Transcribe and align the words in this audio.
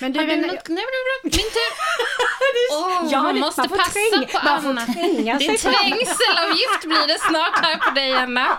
Men 0.00 0.12
du, 0.12 0.18
Har 0.20 0.26
du 0.26 0.36
men- 0.36 0.46
något? 0.50 0.68
Nej, 0.68 0.84
min 1.22 1.32
tur. 1.32 1.70
Åh, 2.72 3.06
Ja, 3.10 3.22
man 3.22 3.38
måste 3.38 3.62
passa 3.62 3.76
träng- 3.98 4.26
på 4.32 4.38
man 4.74 4.86
Det 5.38 5.58
fram. 5.58 5.72
trängselavgift 5.74 6.82
blir 6.84 7.06
det 7.06 7.18
snart 7.18 7.58
här 7.64 7.76
på 7.76 7.90
dig, 7.90 8.12
Anna. 8.12 8.56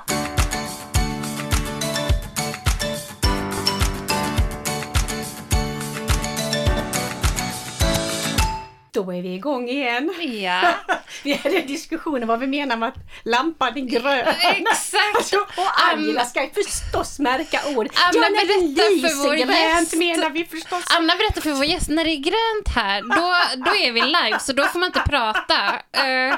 Då 9.05 9.11
är 9.13 9.21
vi 9.21 9.33
igång 9.35 9.69
igen. 9.69 10.13
Ja, 10.43 10.61
Vi 11.23 11.33
hade 11.33 11.61
diskussioner 11.61 12.25
vad 12.25 12.39
vi 12.39 12.47
menar 12.47 12.77
med 12.77 12.89
att 12.89 12.95
lampan 13.23 13.77
är 13.77 13.81
grön. 13.81 14.27
exakt. 14.39 15.15
Alltså, 15.17 15.35
och 15.57 15.89
Angela 15.91 16.25
ska 16.25 16.43
ju 16.43 16.49
förstås 16.63 17.19
märka 17.19 17.59
ord. 17.75 17.87
Anna, 17.95 18.11
ja, 18.13 18.21
när 18.29 18.47
det 18.47 18.75
berätta 18.75 19.07
för 19.07 19.23
vår 19.27 19.35
gäst. 19.35 19.95
menar 19.95 20.29
vi 20.29 20.45
förstås. 20.45 20.83
Anna 20.97 21.15
berättar 21.15 21.41
för 21.41 21.51
vår 21.51 21.65
gäst, 21.65 21.89
när 21.89 22.03
det 22.05 22.11
är 22.11 22.15
grönt 22.17 22.75
här, 22.75 23.01
då, 23.01 23.63
då 23.65 23.75
är 23.75 23.91
vi 23.91 24.01
live, 24.01 24.39
så 24.39 24.53
då 24.53 24.63
får 24.63 24.79
man 24.79 24.87
inte 24.87 24.99
prata. 24.99 25.55
eh, 25.91 26.35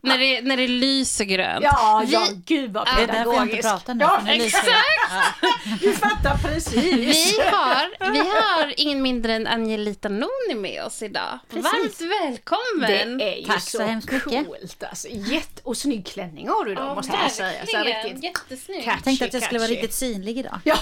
när, 0.00 0.18
det, 0.18 0.40
när 0.40 0.56
det 0.56 0.68
lyser 0.68 1.24
grönt. 1.24 1.64
Ja, 1.64 2.02
Vi- 2.06 2.12
ja, 2.12 2.22
gud 2.46 2.72
vad 2.72 2.88
Ja, 2.88 2.92
Det 2.96 3.02
är 3.02 3.06
därför 3.06 3.18
jag 3.34 3.42
inte 3.42 3.56
pedagogiskt. 3.56 3.68
pratar 3.68 3.94
nu. 3.94 4.04
Ja, 4.04 4.20
exakt. 4.32 5.80
du 5.80 5.92
fattar 5.92 6.36
precis. 6.48 6.82
Vi 6.84 7.40
har, 7.52 8.12
vi 8.12 8.18
har 8.18 8.74
ingen 8.76 9.02
mindre 9.02 9.34
än 9.34 9.46
Angelita 9.46 10.08
Noni 10.08 10.54
med 10.54 10.84
oss 10.84 11.02
idag. 11.02 11.38
Varmt 11.50 11.99
välkommen! 12.00 13.18
Det 13.18 13.34
är 13.34 13.36
ju 13.36 13.44
Tack 13.46 13.62
så, 13.62 13.78
så 13.78 13.82
hemskt 13.84 14.10
mycket. 14.12 14.46
coolt 14.46 14.82
alltså. 14.82 15.08
Jätte, 15.10 15.60
och 15.64 15.76
snygg 15.76 16.06
klänning 16.06 16.48
har 16.48 16.64
du 16.64 16.74
då 16.74 16.82
Ja, 16.82 16.94
måste 16.94 17.12
jag 17.22 17.32
säga. 17.32 17.66
Så 17.66 17.78
riktigt 17.78 18.24
Jättesnygg. 18.24 18.84
catchy, 18.84 18.90
Jag 18.96 19.04
tänkte 19.04 19.24
att 19.24 19.32
jag 19.34 19.42
skulle 19.42 19.58
vara 19.60 19.68
riktigt 19.70 19.94
synlig 19.94 20.38
idag. 20.38 20.60
Ja, 20.64 20.76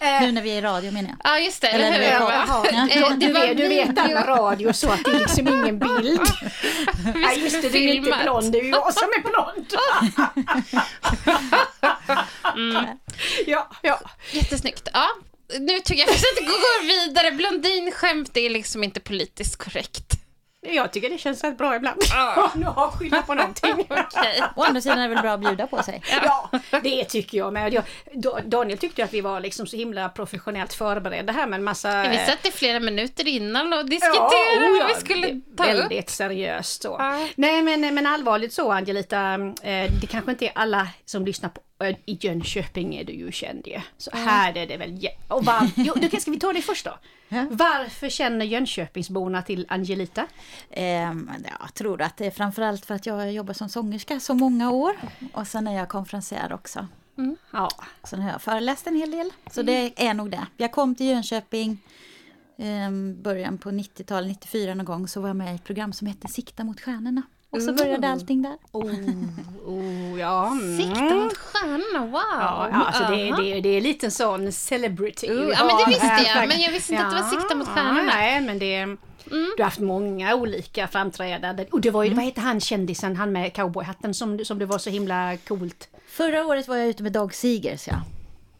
Ja. 0.00 0.06
eh, 0.06 0.20
Nu 0.22 0.32
när 0.32 0.42
vi 0.42 0.50
är 0.50 0.58
i 0.58 0.60
radio 0.60 0.90
menar 0.92 1.08
jag. 1.08 1.18
Ja, 1.32 1.38
just 1.38 1.60
det. 1.60 1.68
Eller 1.68 1.98
vi 1.98 2.04
hur? 2.06 2.12
Jaha, 2.12 2.66
Eh, 2.68 3.16
du, 3.18 3.32
vet, 3.32 3.56
du 3.56 3.68
vet 3.68 3.98
alla 3.98 4.26
radio 4.26 4.72
så 4.72 4.90
att 4.90 5.04
det 5.04 5.10
är 5.10 5.18
liksom 5.18 5.48
ingen 5.48 5.78
bild. 6.02 6.20
Ja, 7.22 7.32
just 7.32 7.62
det, 7.62 7.68
du 7.68 7.78
är 7.78 7.94
inte 7.94 8.18
blond, 8.22 8.52
det 8.52 8.58
är 8.58 8.62
ju 8.62 8.68
jag 8.70 8.94
som 8.94 9.08
är 9.08 9.22
blond. 9.30 9.74
Mm. 12.56 12.86
Ja, 13.46 13.70
ja. 13.82 14.00
Jättesnyggt. 14.32 14.88
Ja. 14.92 15.08
Nu 15.58 15.80
tycker 15.80 16.02
jag 16.02 16.10
att 16.10 16.22
det 16.38 16.44
går 16.44 16.86
vidare. 16.86 17.30
Blondinskämt 17.30 18.36
är 18.36 18.50
liksom 18.50 18.84
inte 18.84 19.00
politiskt 19.00 19.56
korrekt. 19.56 20.14
Jag 20.60 20.92
tycker 20.92 21.10
det 21.10 21.18
känns 21.18 21.44
rätt 21.44 21.58
bra 21.58 21.76
ibland. 21.76 22.02
Ja. 22.10 22.50
Nu 22.54 22.66
har 22.66 22.90
skyllt 22.90 23.26
på 23.26 23.34
någonting. 23.34 23.72
Okej. 23.90 24.42
Å 24.56 24.62
andra 24.62 24.80
sidan 24.80 24.98
är 24.98 25.08
det 25.08 25.14
väl 25.14 25.22
bra 25.22 25.32
att 25.32 25.40
bjuda 25.40 25.66
på 25.66 25.82
sig. 25.82 26.02
Ja, 26.24 26.50
det 26.82 27.04
tycker 27.04 27.38
jag 27.38 27.52
med. 27.52 27.82
Daniel 28.44 28.78
tyckte 28.78 29.04
att 29.04 29.14
vi 29.14 29.20
var 29.20 29.40
liksom 29.40 29.66
så 29.66 29.76
himla 29.76 30.08
professionellt 30.08 30.72
förberedda 30.74 31.32
här 31.32 31.46
med 31.46 31.58
en 31.58 31.64
massa... 31.64 32.08
Vi 32.08 32.16
satt 32.18 32.46
i 32.46 32.50
flera 32.50 32.80
minuter 32.80 33.28
innan 33.28 33.72
och 33.72 33.78
Ja, 33.78 33.82
diskuterade 33.82 34.72
oh 34.72 34.78
ja, 34.78 34.86
vad 34.86 34.88
vi 34.88 35.00
skulle 35.00 35.40
ta 35.56 35.64
upp. 35.64 35.80
Väldigt 35.80 36.10
seriöst 36.10 36.82
så. 36.82 36.96
Ja. 36.98 37.28
Nej 37.36 37.62
men, 37.62 37.94
men 37.94 38.06
allvarligt 38.06 38.52
så 38.52 38.72
Angelita, 38.72 39.34
eh, 39.62 39.92
det 40.00 40.06
kanske 40.10 40.30
inte 40.30 40.46
är 40.46 40.52
alla 40.54 40.88
som 41.04 41.24
lyssnar 41.24 41.48
på 41.48 41.60
i 41.86 42.18
Jönköping 42.20 42.94
är 42.94 43.04
du 43.04 43.12
ju 43.12 43.32
känd 43.32 43.66
ju. 43.66 43.80
Så 43.98 44.10
här 44.14 44.56
är 44.56 44.66
det 44.66 44.76
väl... 44.76 45.08
Och 45.28 45.44
var, 45.44 45.70
jo, 45.76 45.94
då 45.94 46.20
ska 46.20 46.30
vi 46.30 46.38
ta 46.38 46.52
det 46.52 46.62
först 46.62 46.84
då. 46.84 46.98
Varför 47.50 48.08
känner 48.08 48.46
Jönköpingsborna 48.46 49.42
till 49.42 49.66
Angelita? 49.68 50.26
Ja, 50.70 51.14
jag 51.60 51.74
tror 51.74 52.02
att 52.02 52.16
det 52.16 52.26
är 52.26 52.30
framförallt 52.30 52.86
för 52.86 52.94
att 52.94 53.06
jag 53.06 53.14
har 53.14 53.26
jobbat 53.26 53.56
som 53.56 53.68
sångerska 53.68 54.20
så 54.20 54.34
många 54.34 54.70
år. 54.70 54.96
Och 55.32 55.46
sen 55.46 55.66
är 55.66 55.76
jag 55.76 55.88
konferencier 55.88 56.52
också. 56.52 56.86
Ja, 57.50 57.68
Sen 58.04 58.22
har 58.22 58.30
jag 58.30 58.42
föreläst 58.42 58.86
en 58.86 58.96
hel 58.96 59.10
del. 59.10 59.30
Så 59.50 59.62
det 59.62 60.06
är 60.08 60.14
nog 60.14 60.30
det. 60.30 60.46
Jag 60.56 60.72
kom 60.72 60.94
till 60.94 61.06
Jönköping 61.06 61.78
um, 62.56 63.22
början 63.22 63.58
på 63.58 63.70
90-talet, 63.70 64.28
94 64.28 64.74
någon 64.74 64.86
gång, 64.86 65.08
så 65.08 65.20
var 65.20 65.28
jag 65.28 65.36
med 65.36 65.52
i 65.52 65.54
ett 65.54 65.64
program 65.64 65.92
som 65.92 66.06
hette 66.06 66.28
Sikta 66.28 66.64
mot 66.64 66.80
stjärnorna. 66.80 67.22
Och 67.50 67.62
så 67.62 67.72
började 67.72 68.08
allting 68.08 68.42
där. 68.42 68.56
oh, 68.72 68.90
oh, 69.66 70.20
ja. 70.20 70.46
mm. 70.46 70.76
Sikta 70.78 71.14
mot 71.14 71.36
stjärnorna, 71.36 72.06
wow! 72.06 72.12
Ja, 72.40 72.68
ja, 72.72 72.84
alltså 72.84 73.02
det, 73.02 73.30
Aha. 73.32 73.42
det, 73.42 73.60
det 73.60 73.68
är 73.68 73.80
lite 73.80 74.06
en 74.06 74.10
sån 74.10 74.52
celebrity. 74.52 75.28
Vi 75.30 75.50
ja, 75.52 75.64
men 75.64 75.76
det 75.76 75.84
visste 75.88 76.30
jag, 76.34 76.48
men 76.48 76.60
jag 76.60 76.72
visste 76.72 76.92
inte 76.92 77.06
att 77.06 77.10
det 77.16 77.22
var 77.22 77.28
Sikta 77.30 77.54
mot 77.54 77.68
Ja, 77.68 77.74
stjärnorna. 77.74 78.02
Nej, 78.14 78.40
men 78.40 78.58
det... 78.58 78.86
Du 79.30 79.54
har 79.58 79.64
haft 79.64 79.78
många 79.80 80.34
olika 80.34 80.88
framträdanden. 80.88 81.66
Och 81.72 81.80
det 81.80 81.90
var 81.90 82.04
ju, 82.04 82.14
vad 82.14 82.24
heter 82.24 82.40
han 82.40 82.60
kändisen, 82.60 83.16
han 83.16 83.32
med 83.32 83.54
cowboyhatten 83.54 84.14
som, 84.14 84.44
som 84.44 84.58
det 84.58 84.66
var 84.66 84.78
så 84.78 84.90
himla 84.90 85.36
coolt. 85.36 85.88
Förra 86.08 86.46
året 86.46 86.68
var 86.68 86.76
jag 86.76 86.86
ute 86.88 87.02
med 87.02 87.12
Dag 87.12 87.34
Seegers, 87.34 87.86
ja. 87.88 87.94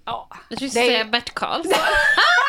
Ja, 0.04 0.28
Jag 0.48 0.58
trodde 0.58 0.74
du 0.74 0.80
Det 0.80 0.86
är- 0.86 0.90
säga 0.90 1.04
Bert 1.04 1.34
Karlsson. 1.34 1.72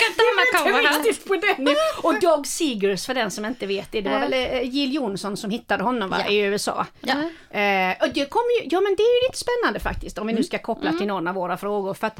Kan 0.00 0.10
inte 0.10 0.58
ha 0.58 0.82
med 0.82 1.04
riktigt 1.04 1.28
på 1.28 1.34
den. 1.36 1.76
Och 2.02 2.20
Dog 2.20 2.46
Seegers 2.46 3.06
för 3.06 3.14
den 3.14 3.30
som 3.30 3.44
inte 3.44 3.66
vet 3.66 3.92
det, 3.92 4.00
det 4.00 4.10
var 4.10 4.20
väl 4.20 4.32
eh, 4.32 4.62
Jill 4.62 4.94
Johnson 4.94 5.36
som 5.36 5.50
hittade 5.50 5.82
honom 5.84 6.10
va, 6.10 6.16
Ja. 6.24 6.30
i 6.30 6.38
USA. 6.38 6.86
Ja. 7.00 7.14
Eh, 7.58 7.96
och 8.02 8.14
det 8.14 8.30
kom 8.30 8.42
ju, 8.60 8.68
ja 8.70 8.80
men 8.80 8.94
det 8.96 9.02
är 9.02 9.22
ju 9.22 9.28
lite 9.28 9.38
spännande 9.38 9.80
faktiskt 9.80 10.18
om 10.18 10.26
vi 10.26 10.32
nu 10.32 10.42
ska 10.42 10.58
koppla 10.58 10.92
till 10.92 11.06
någon 11.06 11.28
av 11.28 11.34
våra 11.34 11.56
frågor. 11.56 11.94
För 11.94 12.06
att, 12.06 12.18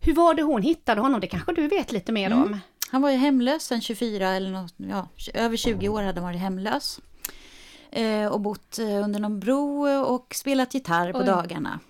hur 0.00 0.14
var 0.14 0.34
det 0.34 0.42
hon 0.42 0.62
hittade 0.62 1.00
honom? 1.00 1.20
Det 1.20 1.26
kanske 1.26 1.52
du 1.52 1.68
vet 1.68 1.92
lite 1.92 2.12
mer 2.12 2.32
om? 2.32 2.60
Han 2.90 3.02
var 3.02 3.10
ju 3.10 3.16
hemlös 3.16 3.62
sen 3.64 3.80
24 3.80 4.28
eller 4.30 4.50
något, 4.50 4.74
ja, 4.76 5.08
över 5.34 5.56
20 5.56 5.88
år 5.88 6.02
hade 6.02 6.20
han 6.20 6.24
varit 6.28 6.40
hemlös. 6.40 7.00
Eh, 7.90 8.26
och 8.26 8.40
bott 8.40 8.78
eh, 8.78 9.04
under 9.04 9.20
någon 9.20 9.40
bro 9.40 9.88
och 10.04 10.34
spelat 10.34 10.74
gitarr 10.74 11.12
på 11.12 11.18
Oj. 11.18 11.24
dagarna. 11.26 11.80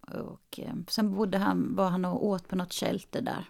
Och 0.00 0.58
eh, 0.58 0.72
sen 0.88 1.14
bodde 1.14 1.38
han, 1.38 1.76
var 1.76 1.88
han 1.88 2.04
och 2.04 2.26
åt 2.26 2.48
på 2.48 2.56
något 2.56 2.72
shelter 2.74 3.20
där. 3.20 3.44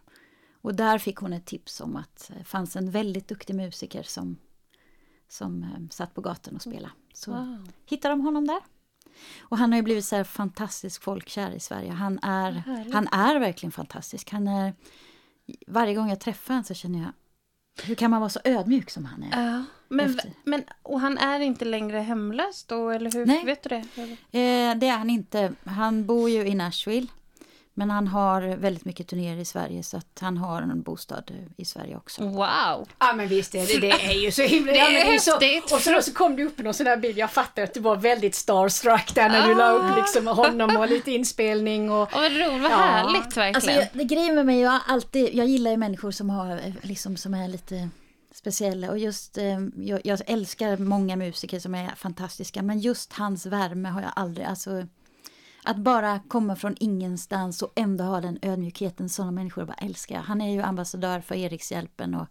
Och 0.63 0.75
där 0.75 0.99
fick 0.99 1.17
hon 1.17 1.33
ett 1.33 1.47
tips 1.47 1.81
om 1.81 1.97
att 1.97 2.31
det 2.39 2.45
fanns 2.45 2.77
en 2.77 2.91
väldigt 2.91 3.29
duktig 3.29 3.55
musiker 3.55 4.03
som, 4.03 4.37
som 5.29 5.63
eh, 5.63 5.69
satt 5.91 6.15
på 6.15 6.21
gatan 6.21 6.55
och 6.57 6.63
spelade. 6.63 6.93
Så 7.15 7.31
Wow. 7.33 7.69
hittade 7.87 8.13
de 8.13 8.21
honom 8.21 8.47
där. 8.47 8.61
Och 9.41 9.59
han 9.59 9.73
har 9.73 9.77
ju 9.77 9.83
blivit 9.83 10.05
så 10.05 10.17
här 10.17 10.25
fantastisk 10.25 11.03
folkkär 11.03 11.51
i 11.51 11.61
Sverige. 11.61 11.91
Han 11.93 12.19
är, 12.23 12.53
härligt. 12.53 12.95
han 12.95 13.09
är 13.09 13.39
verkligen 13.41 13.73
fantastisk. 13.73 14.31
Han 14.31 14.49
är, 14.49 14.75
varje 15.67 15.95
gång 15.95 16.09
jag 16.09 16.21
träffar 16.21 16.55
honom 16.55 16.65
så 16.65 16.75
känner 16.75 16.99
jag, 17.03 17.13
hur 17.85 17.95
kan 17.95 18.11
man 18.11 18.21
vara 18.21 18.31
så 18.31 18.41
ödmjuk 18.45 18.91
som 18.91 19.05
han 19.05 19.23
är? 19.23 19.53
Ja, 19.53 19.65
men, 19.89 20.11
Efter. 20.11 20.33
men, 20.45 20.65
och 20.83 21.01
han 21.01 21.19
är 21.19 21.41
inte 21.41 21.65
längre 21.65 21.99
hemlös 21.99 22.65
då, 22.65 22.91
eller 22.91 23.13
hur? 23.13 23.27
Nej. 23.27 23.45
Vet 23.45 23.63
du 23.63 23.69
det? 23.69 23.77
Eh, 24.39 24.79
det 24.79 24.87
är 24.89 24.97
han 24.99 25.11
inte. 25.11 25.53
Han 25.65 26.07
bor 26.07 26.31
ju 26.31 26.47
i 26.47 26.55
Nashville. 26.55 27.07
Men 27.81 27.91
han 27.91 28.07
har 28.07 28.41
väldigt 28.57 28.85
mycket 28.85 29.09
turnéer 29.09 29.37
i 29.37 29.45
Sverige 29.45 29.83
så 29.83 29.97
att 29.97 30.19
han 30.21 30.37
har 30.37 30.63
en 30.63 30.83
bostad 30.83 31.31
i 31.57 31.65
Sverige 31.65 31.97
också. 31.97 32.23
Wow! 32.23 32.89
Ja 32.99 33.13
men 33.17 33.29
visst 33.29 33.55
är 33.55 33.67
det, 33.67 33.81
det 33.81 33.91
är 33.91 34.23
ju 34.23 34.31
så 34.31 34.43
himla... 34.43 34.73
Det 34.73 34.79
ja, 34.79 34.89
är 34.91 35.05
häftigt. 35.05 35.73
och 35.73 35.81
så, 35.81 36.03
så 36.03 36.13
kom 36.13 36.37
det 36.37 36.45
upp 36.45 36.59
någon 36.59 36.75
sån 36.75 36.87
där 36.87 36.97
bild, 36.97 37.19
jag 37.19 37.31
fattar 37.31 37.63
att 37.63 37.75
du 37.75 37.81
var 37.81 37.97
väldigt 37.97 38.35
starstruck 38.35 39.15
där 39.15 39.29
när 39.29 39.49
du 39.49 39.55
la 39.55 39.65
Ah. 39.65 39.73
upp 39.73 39.97
liksom 39.97 40.25
med 40.25 40.35
honom 40.35 40.77
och 40.77 40.89
lite 40.89 41.11
inspelning 41.11 41.91
och... 41.91 42.09
Vad 42.13 42.33
roligt, 42.33 42.63
vad 42.63 42.71
Ja. 42.71 42.77
härligt 42.77 43.37
verkligen. 43.37 43.55
Alltså, 43.55 43.71
jag, 43.71 43.87
det 43.93 44.05
grejen 44.05 44.35
med 44.35 44.47
mig, 44.47 44.61
jag, 44.61 44.81
alltid, 44.87 45.35
jag 45.35 45.47
gillar 45.47 45.71
ju 45.71 45.77
människor 45.77 46.11
som, 46.11 46.31
har, 46.31 46.51
eh, 46.53 46.73
liksom, 46.83 47.17
som 47.17 47.35
är 47.35 47.49
lite 47.49 47.89
speciella. 48.35 48.91
Och 48.91 48.99
just, 48.99 49.39
eh, 49.39 49.59
jag, 49.77 50.01
jag 50.05 50.21
älskar 50.27 50.77
många 50.77 51.17
musiker 51.17 51.59
som 51.61 51.75
är 51.75 51.89
fantastiska. 51.97 52.63
Men 52.63 52.79
just 52.81 53.13
hans 53.13 53.47
värme 53.47 53.89
har 53.89 54.01
jag 54.03 54.13
aldrig... 54.17 54.47
Alltså, 54.47 54.87
att 55.65 55.77
bara 55.77 56.21
komma 56.29 56.57
från 56.57 56.77
ingenstans 56.81 57.63
och 57.63 57.73
ändå 57.77 58.05
ha 58.05 58.21
den 58.21 58.39
ödmjukheten. 58.43 59.09
Sådana 59.09 59.33
människor 59.33 59.65
bara 59.65 59.75
älskar. 59.75 60.21
Han 60.21 60.41
är 60.41 60.53
ju 60.53 60.61
ambassadör 60.61 61.21
för 61.21 61.35
Erikshjälpen 61.35 62.15
och 62.15 62.27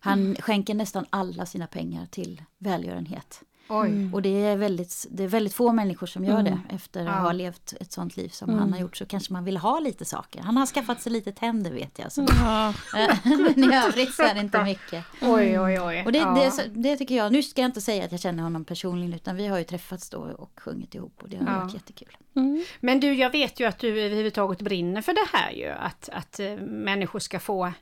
han 0.00 0.34
skänker 0.34 0.74
nästan 0.74 1.06
alla 1.10 1.46
sina 1.46 1.66
pengar 1.66 2.06
till 2.06 2.42
välgörenhet. 2.58 3.42
Oj. 3.68 4.10
Och 4.12 4.22
det 4.22 4.44
är, 4.44 4.56
väldigt, 4.56 5.06
det 5.10 5.24
är 5.24 5.28
väldigt 5.28 5.54
få 5.54 5.72
människor 5.72 6.06
som 6.06 6.24
gör 6.24 6.42
det 6.42 6.60
efter 6.70 7.00
att 7.00 7.06
Ja. 7.06 7.12
ha 7.12 7.32
levt 7.32 7.74
ett 7.80 7.92
sånt 7.92 8.16
liv 8.16 8.28
som 8.28 8.54
han 8.58 8.72
har 8.72 8.80
gjort. 8.80 8.96
Så 8.96 9.06
kanske 9.06 9.32
man 9.32 9.44
vill 9.44 9.56
ha 9.56 9.80
lite 9.80 10.04
saker. 10.04 10.40
Han 10.40 10.56
har 10.56 10.66
skaffat 10.66 11.02
sig 11.02 11.12
lite 11.12 11.32
tänder 11.32 11.70
vet 11.70 11.98
jag. 11.98 12.12
Så. 12.12 12.26
Ja. 12.40 12.74
Men 13.24 13.72
i 13.72 13.76
övrigt 13.76 14.14
så 14.14 14.22
är 14.22 14.34
det 14.34 14.40
inte 14.40 14.64
mycket. 14.64 15.04
Oj, 15.22 15.60
oj, 15.60 15.80
oj. 15.80 16.02
Och 16.06 16.12
det, 16.12 16.18
ja. 16.18 16.52
det, 16.56 16.68
det 16.74 16.96
tycker 16.96 17.14
jag, 17.16 17.32
nu 17.32 17.42
ska 17.42 17.60
jag 17.60 17.68
inte 17.68 17.80
säga 17.80 18.04
att 18.04 18.12
jag 18.12 18.20
känner 18.20 18.42
honom 18.42 18.64
personligen 18.64 19.12
utan 19.14 19.36
vi 19.36 19.46
har 19.46 19.58
ju 19.58 19.64
träffats 19.64 20.10
då 20.10 20.18
och 20.18 20.60
sjungit 20.60 20.94
ihop 20.94 21.22
och 21.22 21.28
det 21.28 21.36
har 21.36 21.46
Ja. 21.46 21.58
varit 21.60 21.74
jättekul. 21.74 22.16
Mm. 22.36 22.64
Men 22.80 23.00
du, 23.00 23.14
jag 23.14 23.30
vet 23.30 23.60
ju 23.60 23.64
att 23.64 23.78
du 23.78 23.88
överhuvudtaget 24.00 24.60
brinner 24.62 25.02
för 25.02 25.12
det 25.12 25.26
här 25.38 25.50
ju, 25.52 25.66
att, 25.68 26.08
att 26.12 26.40
eh, 26.40 26.56
människor 26.66 27.18
ska 27.18 27.40
få 27.40 27.72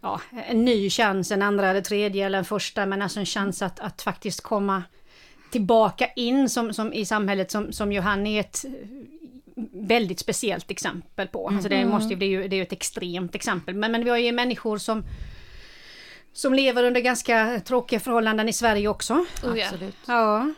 ja, 0.00 0.20
en 0.46 0.64
ny 0.64 0.90
chans, 0.90 1.30
en 1.32 1.42
andra 1.42 1.68
eller 1.70 1.80
tredje 1.80 2.26
eller 2.26 2.38
en 2.38 2.44
första, 2.44 2.86
men 2.86 3.02
alltså 3.02 3.20
en 3.20 3.26
chans 3.26 3.62
att, 3.62 3.80
att 3.80 4.02
faktiskt 4.02 4.40
komma 4.40 4.82
tillbaka 5.50 6.06
in 6.16 6.48
som, 6.48 6.72
som 6.74 6.92
i 6.92 7.04
samhället 7.04 7.50
som, 7.50 7.72
som 7.72 7.92
ju 7.92 8.00
han 8.00 8.26
är 8.26 8.40
ett 8.40 8.64
väldigt 9.72 10.18
speciellt 10.18 10.70
exempel 10.70 11.28
på. 11.28 11.48
Alltså 11.48 11.68
det, 11.68 11.84
måste, 11.86 12.14
ju- 12.14 12.16
det, 12.20 12.24
är 12.26 12.28
ju, 12.28 12.48
det 12.48 12.56
är 12.56 12.58
ju 12.58 12.62
ett 12.62 12.72
extremt 12.72 13.34
exempel. 13.34 13.74
Men, 13.74 13.92
men 13.92 14.04
vi 14.04 14.10
har 14.10 14.16
ju 14.16 14.32
människor 14.32 14.78
som 14.78 15.04
som 16.32 16.54
lever 16.54 16.84
under 16.84 17.00
ganska 17.00 17.60
tråkiga 17.64 18.00
förhållanden 18.00 18.48
i 18.48 18.52
Sverige 18.52 18.88
också. 18.88 19.14
Oh, 19.14 19.58
ja. 19.58 19.64
Absolut. 19.64 19.96
Ja. 20.06 20.52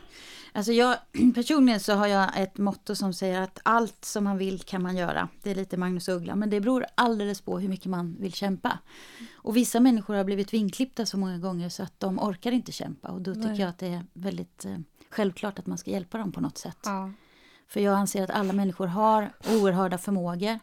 Alltså 0.52 0.73
jag, 0.73 0.99
personligen 1.35 1.81
så 1.81 1.93
har 1.93 2.06
jag 2.06 2.41
ett 2.41 2.58
motto 2.58 2.94
som 2.94 3.12
säger 3.12 3.41
att 3.41 3.58
allt 3.62 4.05
som 4.05 4.25
man 4.25 4.38
vill 4.38 4.61
kan 4.61 4.82
man 4.82 4.97
göra. 4.97 5.29
Det 5.43 5.50
är 5.50 5.55
lite 5.55 5.76
Magnus 5.76 6.08
Uggla, 6.08 6.37
men 6.37 6.50
det 6.50 6.61
beror 6.61 6.87
alldeles 6.94 7.41
på 7.41 7.58
hur 7.58 7.69
mycket 7.69 7.87
man 7.87 8.17
vill 8.20 8.32
kämpa. 8.32 8.79
Och 9.32 9.56
vissa 9.56 9.81
människor 9.81 10.14
har 10.14 10.25
blivit 10.25 10.55
vinklippta 10.55 11.06
så 11.06 11.19
många 11.19 11.38
gånger 11.38 11.69
så 11.69 11.82
att 11.82 12.00
de 12.00 12.19
orkar 12.19 12.52
inte 12.52 12.73
kämpa 12.73 13.08
och 13.08 13.20
då 13.20 13.35
tycker 13.35 13.49
Nej. 13.49 13.61
jag 13.61 13.69
att 13.69 13.79
det 13.79 13.88
är 13.88 14.06
väldigt 14.12 14.64
eh, 14.64 14.79
självklart 15.11 15.58
att 15.58 15.67
man 15.67 15.79
ska 15.79 15.91
hjälpa 15.91 16.19
dem 16.19 16.32
på 16.32 16.41
något 16.41 16.58
sätt. 16.58 16.79
Ja. 16.85 17.11
För 17.67 17.81
jag 17.81 17.94
anser 17.94 18.25
att 18.25 18.31
alla 18.31 18.52
människor 18.52 18.87
har 18.87 19.32
oerhörda 19.49 19.99
förmågor. 19.99 20.58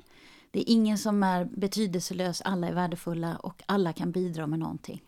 Det 0.52 0.60
är 0.60 0.74
ingen 0.74 0.98
som 0.98 1.24
är 1.24 1.46
betydelselös, 1.46 2.42
alla 2.42 2.68
är 2.68 2.74
värdefulla 2.74 3.36
och 3.36 3.64
alla 3.66 3.94
kan 3.94 4.12
bidra 4.12 4.48
med 4.48 4.60
någonting. 4.60 5.02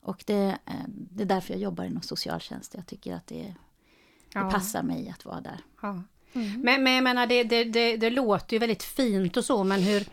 Och 0.00 0.24
det, 0.26 0.58
eh, 0.66 0.74
det 0.88 1.22
är 1.22 1.26
därför 1.26 1.54
jag 1.54 1.62
jobbar 1.62 1.84
inom 1.84 2.02
socialtjänst. 2.02 2.74
Jag 2.74 2.86
tycker 2.86 3.14
att 3.14 3.26
det, 3.26 3.54
det 3.67 3.67
Ja. 4.34 4.50
passar 4.50 4.82
mig 4.82 5.14
att 5.16 5.24
vara 5.24 5.40
där. 5.40 5.60
Ja. 5.82 6.02
Men, 6.32 6.82
men 6.82 6.92
jag 6.92 7.04
menar, 7.04 7.26
det, 7.26 7.44
det, 7.44 7.64
det, 7.64 7.96
det 7.96 8.10
låter 8.10 8.52
ju 8.52 8.58
väldigt 8.58 8.82
fint 8.82 9.36
och 9.36 9.44
så, 9.44 9.64
men 9.64 9.82
hur, 9.82 10.04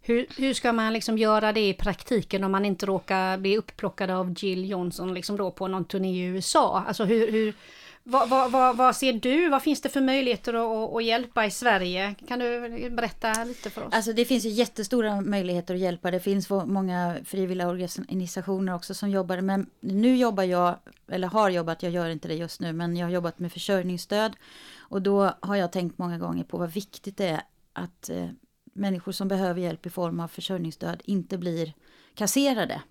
hur, 0.00 0.26
hur 0.36 0.54
ska 0.54 0.72
man 0.72 0.92
liksom 0.92 1.18
göra 1.18 1.52
det 1.52 1.68
i 1.68 1.74
praktiken 1.74 2.44
om 2.44 2.52
man 2.52 2.64
inte 2.64 2.86
råkar 2.86 3.38
bli 3.38 3.56
upplockad 3.56 4.10
av 4.10 4.34
Jill 4.38 4.70
Johnson 4.70 5.14
liksom 5.14 5.36
då 5.36 5.50
på 5.50 5.68
någon 5.68 5.84
turné 5.84 6.24
i 6.24 6.26
USA? 6.26 6.84
Alltså 6.88 7.04
hur, 7.04 7.32
hur, 7.32 7.54
vad, 8.06 8.28
vad, 8.28 8.50
vad, 8.52 8.76
vad 8.76 8.96
ser 8.96 9.12
du? 9.12 9.48
Vad 9.48 9.62
finns 9.62 9.80
det 9.80 9.88
för 9.88 10.00
möjligheter 10.00 10.54
att, 10.54 10.94
att, 10.94 11.04
hjälpa 11.04 11.46
i 11.46 11.50
Sverige? 11.50 12.14
Kan 12.28 12.38
du 12.38 12.90
berätta 12.90 13.44
lite 13.44 13.70
för 13.70 13.86
oss? 13.86 13.94
Alltså 13.94 14.12
det 14.12 14.24
finns 14.24 14.44
ju 14.44 14.48
jättestora 14.48 15.20
möjligheter 15.20 15.74
att 15.74 15.80
hjälpa. 15.80 16.10
Det 16.10 16.20
finns 16.20 16.50
många 16.50 17.16
frivilliga 17.24 17.68
organisationer 17.68 18.74
också 18.74 18.94
som 18.94 19.10
jobbar. 19.10 19.40
Men 19.40 19.70
nu 19.80 20.16
jobbar 20.16 20.42
jag, 20.42 20.76
eller 21.08 21.28
har 21.28 21.50
jobbat, 21.50 21.82
jag 21.82 21.92
gör 21.92 22.08
inte 22.08 22.28
det 22.28 22.34
just 22.34 22.60
nu, 22.60 22.72
men 22.72 22.96
jag 22.96 23.06
har 23.06 23.12
jobbat 23.12 23.38
med 23.38 23.52
försörjningsstöd. 23.52 24.36
Och 24.78 25.02
då 25.02 25.34
har 25.40 25.56
jag 25.56 25.72
tänkt 25.72 25.98
många 25.98 26.18
gånger 26.18 26.44
på 26.44 26.58
vad 26.58 26.70
viktigt 26.70 27.16
det 27.16 27.28
är 27.28 27.42
att 27.72 28.10
eh, 28.10 28.28
människor 28.72 29.12
som 29.12 29.28
behöver 29.28 29.60
hjälp 29.60 29.86
i 29.86 29.90
form 29.90 30.20
av 30.20 30.28
försörjningsstöd 30.28 31.02
inte 31.04 31.38
blir 31.38 31.72
kasserade. 32.14 32.82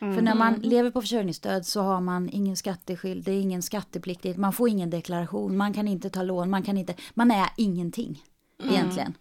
För 0.00 0.22
när 0.22 0.34
man 0.34 0.54
lever 0.54 0.90
på 0.90 1.00
försörjningsstöd 1.00 1.66
så 1.66 1.80
har 1.80 2.00
man 2.00 2.28
ingen 2.32 2.56
skatteskuld, 2.56 3.24
det 3.24 3.32
är 3.32 3.40
ingen 3.40 3.62
skattepliktighet, 3.62 4.36
man 4.36 4.52
får 4.52 4.68
ingen 4.68 4.90
deklaration, 4.90 5.56
man 5.56 5.72
kan 5.72 5.88
inte 5.88 6.10
ta 6.10 6.22
lån, 6.22 6.50
man 6.50 6.62
kan 6.62 6.76
inte, 6.76 6.94
man 7.14 7.30
är 7.30 7.48
ingenting 7.56 8.22
egentligen. 8.62 9.14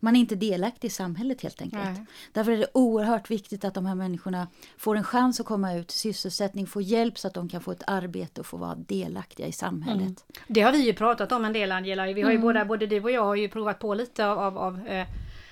Man 0.00 0.16
är 0.16 0.20
inte 0.20 0.34
delaktig 0.34 0.88
i 0.88 0.90
samhället 0.90 1.42
helt 1.42 1.62
enkelt. 1.62 1.84
Nej. 1.84 2.06
Därför 2.32 2.52
är 2.52 2.56
det 2.56 2.66
oerhört 2.74 3.30
viktigt 3.30 3.64
att 3.64 3.74
de 3.74 3.86
här 3.86 3.94
människorna 3.94 4.48
får 4.78 4.96
en 4.96 5.04
chans 5.04 5.40
att 5.40 5.46
komma 5.46 5.74
ut, 5.74 5.90
sysselsättning, 5.90 6.66
få 6.66 6.80
hjälp 6.80 7.18
så 7.18 7.28
att 7.28 7.34
de 7.34 7.48
kan 7.48 7.60
få 7.60 7.72
ett 7.72 7.82
arbete 7.86 8.40
och 8.40 8.46
få 8.46 8.56
vara 8.56 8.74
delaktiga 8.74 9.46
i 9.46 9.52
samhället. 9.52 10.24
Det 10.46 10.60
har 10.60 10.72
vi 10.72 10.86
ju 10.86 10.92
pratat 10.92 11.32
om 11.32 11.44
en 11.44 11.52
del 11.52 11.72
Angela. 11.72 12.06
Vi 12.06 12.22
har 12.22 12.32
ju 12.32 12.38
båda, 12.38 12.64
både 12.64 12.86
du 12.86 13.00
och 13.00 13.10
jag 13.10 13.24
har 13.24 13.34
ju 13.34 13.48
provat 13.48 13.78
på 13.78 13.94
lite 13.94 14.26
av, 14.26 14.38
av, 14.38 14.58
av 14.58 14.86
eh, 14.86 15.06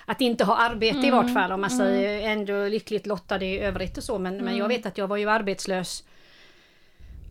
att 0.07 0.21
inte 0.21 0.45
ha 0.45 0.57
arbete 0.57 1.07
i 1.07 1.11
vart 1.11 1.33
fall 1.33 1.53
om 1.53 1.61
man 1.61 1.71
säger 1.71 2.31
ändå 2.31 2.69
lyckligt 2.69 3.07
lottade 3.07 3.47
i 3.47 3.59
övrigt 3.59 3.99
och 3.99 4.05
så. 4.05 4.19
Men, 4.19 4.37
men 4.37 4.57
jag 4.57 4.69
vet 4.69 4.87
att 4.87 4.99
jag 4.99 5.07
var 5.07 5.17
ju 5.17 5.31
arbetslös 5.31 6.05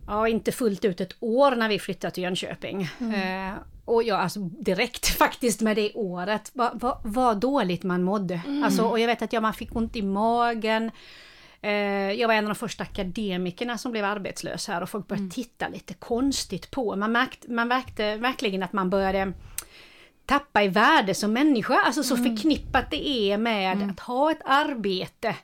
Ja, 0.06 0.28
inte 0.28 0.52
fullt 0.52 0.84
ut 0.84 1.00
ett 1.00 1.16
år 1.20 1.56
när 1.56 1.68
vi 1.68 1.78
flyttade 1.78 2.14
till 2.14 2.22
Jönköping. 2.22 2.82
Eh, 2.82 3.54
och 3.84 4.02
jag 4.02 4.20
alltså 4.20 4.40
direkt 4.40 5.06
faktiskt 5.18 5.60
med 5.60 5.76
det 5.76 5.92
året, 5.94 6.50
vad 6.54 6.80
va, 6.80 7.00
vad 7.04 7.40
dåligt 7.40 7.82
man 7.82 8.02
mådde. 8.02 8.40
Alltså, 8.64 8.82
och 8.82 8.98
jag 8.98 9.06
vet 9.06 9.22
att 9.22 9.32
ja, 9.32 9.40
man 9.40 9.54
fick 9.54 9.76
ont 9.76 9.96
i 9.96 10.02
magen. 10.02 10.90
Eh, 11.60 11.72
jag 12.12 12.28
var 12.28 12.34
en 12.34 12.44
av 12.44 12.48
de 12.48 12.54
första 12.54 12.82
akademikerna 12.82 13.78
som 13.78 13.92
blev 13.92 14.04
arbetslös 14.04 14.68
här 14.68 14.82
och 14.82 14.90
folk 14.90 15.08
började 15.08 15.30
titta 15.30 15.68
lite 15.68 15.94
konstigt 15.94 16.70
på. 16.70 16.96
Man 16.96 17.12
märkte, 17.12 17.50
man 17.50 17.68
märkte 17.68 18.16
verkligen 18.16 18.62
att 18.62 18.72
man 18.72 18.90
började 18.90 19.32
tappa 20.26 20.62
i 20.62 20.68
värde 20.68 21.14
som 21.14 21.32
människa. 21.32 21.80
Alltså 21.80 22.02
så 22.02 22.16
förknippat 22.16 22.90
det 22.90 23.08
är 23.08 23.38
med 23.38 23.90
att 23.90 24.00
ha 24.00 24.30
ett 24.30 24.40
arbete. 24.44 25.36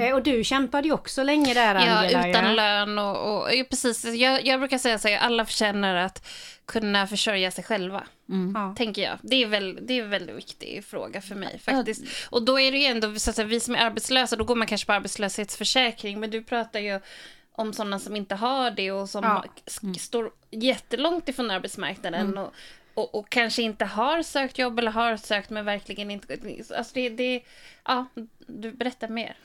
Eh, 0.00 0.14
och 0.14 0.22
du 0.22 0.44
kämpade 0.44 0.88
ju 0.88 0.94
också 0.94 1.22
länge 1.22 1.54
där 1.54 1.74
Ja, 1.74 1.80
Angela. 1.98 2.28
utan 2.28 2.44
ja. 2.44 2.52
lön 2.52 2.98
och, 2.98 3.16
och 3.42 3.54
ja, 3.54 3.64
precis. 3.70 4.04
Jag, 4.04 4.46
jag 4.46 4.60
brukar 4.60 4.78
säga 4.78 4.98
så 4.98 5.08
här, 5.08 5.18
alla 5.18 5.44
förtjänar 5.44 5.94
att 5.94 6.26
kunna 6.66 7.06
försörja 7.06 7.50
sig 7.50 7.64
själva. 7.64 8.04
Ja. 8.54 8.74
Tänker 8.78 9.02
jag. 9.02 9.18
Det 9.22 9.42
är, 9.42 9.46
väl, 9.46 9.78
det 9.82 9.98
är 9.98 10.02
en 10.02 10.10
väldigt 10.10 10.36
viktig 10.36 10.84
fråga 10.84 11.20
för 11.20 11.34
mig 11.34 11.58
faktiskt. 11.64 12.02
Och 12.30 12.42
då 12.42 12.60
är 12.60 12.72
det 12.72 12.78
ju 12.78 12.84
ändå, 12.86 13.14
så 13.14 13.30
att 13.30 13.36
säga, 13.36 13.46
vi 13.48 13.60
som 13.60 13.74
är 13.74 13.78
arbetslösa, 13.78 14.36
då 14.36 14.44
går 14.44 14.56
man 14.56 14.66
kanske 14.66 14.86
på 14.86 14.92
arbetslöshetsförsäkring. 14.92 16.20
Men 16.20 16.30
du 16.30 16.42
pratar 16.42 16.80
ju 16.80 17.00
om 17.52 17.72
sådana 17.72 17.98
som 17.98 18.16
inte 18.16 18.34
har 18.34 18.70
det 18.70 18.92
och 18.92 19.08
som 19.08 19.24
Ja. 19.24 19.44
s- 19.66 20.02
står 20.04 20.30
jättelångt 20.50 21.28
ifrån 21.28 21.50
arbetsmarknaden. 21.50 22.38
Och, 22.38 22.54
och, 22.94 23.14
och 23.14 23.28
kanske 23.28 23.62
inte 23.62 23.84
har 23.84 24.22
sökt 24.22 24.58
jobb 24.58 24.78
eller 24.78 24.90
har 24.90 25.16
sökt 25.16 25.50
men 25.50 25.64
verkligen 25.64 26.10
inte... 26.10 26.38
Alltså 26.76 26.94
det, 26.94 27.08
det 27.08 27.42
ja, 27.84 28.06
du 28.46 28.72
berättar 28.72 29.08
mer. 29.08 29.36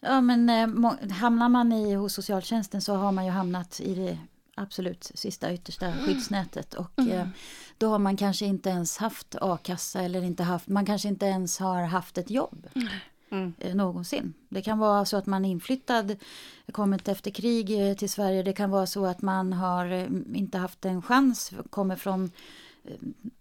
Ja, 0.00 0.20
men 0.20 0.50
eh, 0.50 1.10
hamnar 1.10 1.48
man 1.48 1.72
i 1.72 1.94
hos 1.94 2.14
socialtjänsten 2.14 2.82
så 2.82 2.94
har 2.94 3.12
man 3.12 3.24
ju 3.24 3.30
hamnat 3.30 3.80
i 3.80 3.94
det 3.94 4.18
absolut 4.54 5.12
sista 5.14 5.52
yttersta 5.52 5.92
skyddsnätet 5.92 6.74
och 6.74 6.98
eh, 6.98 7.28
då 7.78 7.88
har 7.88 7.98
man 7.98 8.16
kanske 8.16 8.46
inte 8.46 8.68
ens 8.68 8.98
haft 8.98 9.36
a-kassa 9.40 10.00
eller 10.00 10.22
inte 10.22 10.42
haft, 10.42 10.68
man 10.68 10.86
kanske 10.86 11.08
inte 11.08 11.26
ens 11.26 11.58
har 11.58 11.82
haft 11.82 12.18
ett 12.18 12.30
jobb. 12.30 12.68
Mm. 13.30 13.54
eh, 13.58 13.74
Någonsin. 13.74 14.34
Det 14.48 14.62
kan 14.62 14.78
vara 14.78 15.04
så 15.04 15.16
att 15.16 15.26
man 15.26 15.44
är 15.44 15.50
inflyttad, 15.50 16.16
kommit 16.72 17.08
efter 17.08 17.30
krig 17.30 17.90
eh, 17.90 17.96
till 17.96 18.10
Sverige. 18.10 18.42
Det 18.42 18.52
kan 18.52 18.70
vara 18.70 18.86
så 18.86 19.06
att 19.06 19.22
man 19.22 19.52
har 19.52 19.90
eh, 19.90 20.06
inte 20.34 20.58
haft 20.58 20.84
en 20.84 21.02
chans, 21.02 21.52
kommer 21.70 21.96
från 21.96 22.30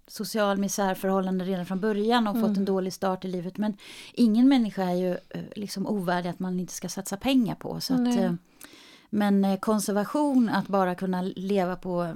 social 0.07 0.57
misärförhållanden 0.57 1.47
redan 1.47 1.65
från 1.65 1.79
början 1.79 2.27
och 2.27 2.39
fått 2.39 2.57
en 2.57 2.65
dålig 2.65 2.94
start 2.94 3.25
i 3.25 3.27
livet. 3.27 3.57
Men 3.57 3.77
ingen 4.13 4.47
människa 4.47 4.83
är 4.83 4.95
ju 4.95 5.11
eh, 5.11 5.41
liksom 5.55 5.88
ovärdig 5.88 6.29
att 6.29 6.39
man 6.39 6.59
inte 6.59 6.73
ska 6.73 6.89
satsa 6.89 7.17
pengar 7.17 7.55
på. 7.55 7.79
Så 7.79 7.94
att, 7.94 8.17
eh, 8.17 8.33
men 9.09 9.45
eh, 9.45 9.59
konservation, 9.59 10.49
att 10.49 10.67
bara 10.67 10.95
kunna 10.95 11.21
leva 11.21 11.75
på 11.75 12.03
eh, 12.03 12.13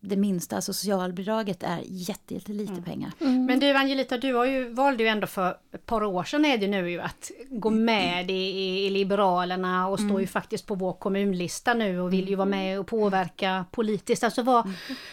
det 0.00 0.16
minsta, 0.16 0.56
alltså 0.56 0.72
socialbidraget 0.72 1.62
är 1.62 1.80
jätte, 1.84 2.34
jättelite 2.34 2.82
pengar. 2.82 3.12
Men 3.18 3.60
du 3.60 3.72
Angelita, 3.72 4.18
du 4.18 4.34
har 4.34 4.44
ju, 4.44 4.68
valde 4.68 5.02
ju 5.02 5.08
ändå 5.08 5.26
för 5.26 5.56
ett 5.72 5.86
par 5.86 6.04
år 6.04 6.24
sedan 6.24 6.44
är 6.44 6.58
det 6.58 6.68
nu 6.68 6.90
ju 6.90 7.00
att 7.00 7.30
gå 7.50 7.70
med 7.70 8.30
i, 8.30 8.86
i, 8.86 8.90
Liberalerna 8.90 9.88
och 9.88 10.00
står 10.00 10.20
ju 10.20 10.26
faktiskt 10.26 10.66
på 10.66 10.74
vår 10.74 10.92
kommunlista 10.92 11.74
nu 11.74 12.00
och 12.00 12.12
vill 12.12 12.28
ju 12.28 12.34
vara 12.34 12.48
med 12.48 12.80
och 12.80 12.86
påverka 12.86 13.64
politiskt. 13.70 14.24
Alltså 14.24 14.42
vad, 14.42 14.72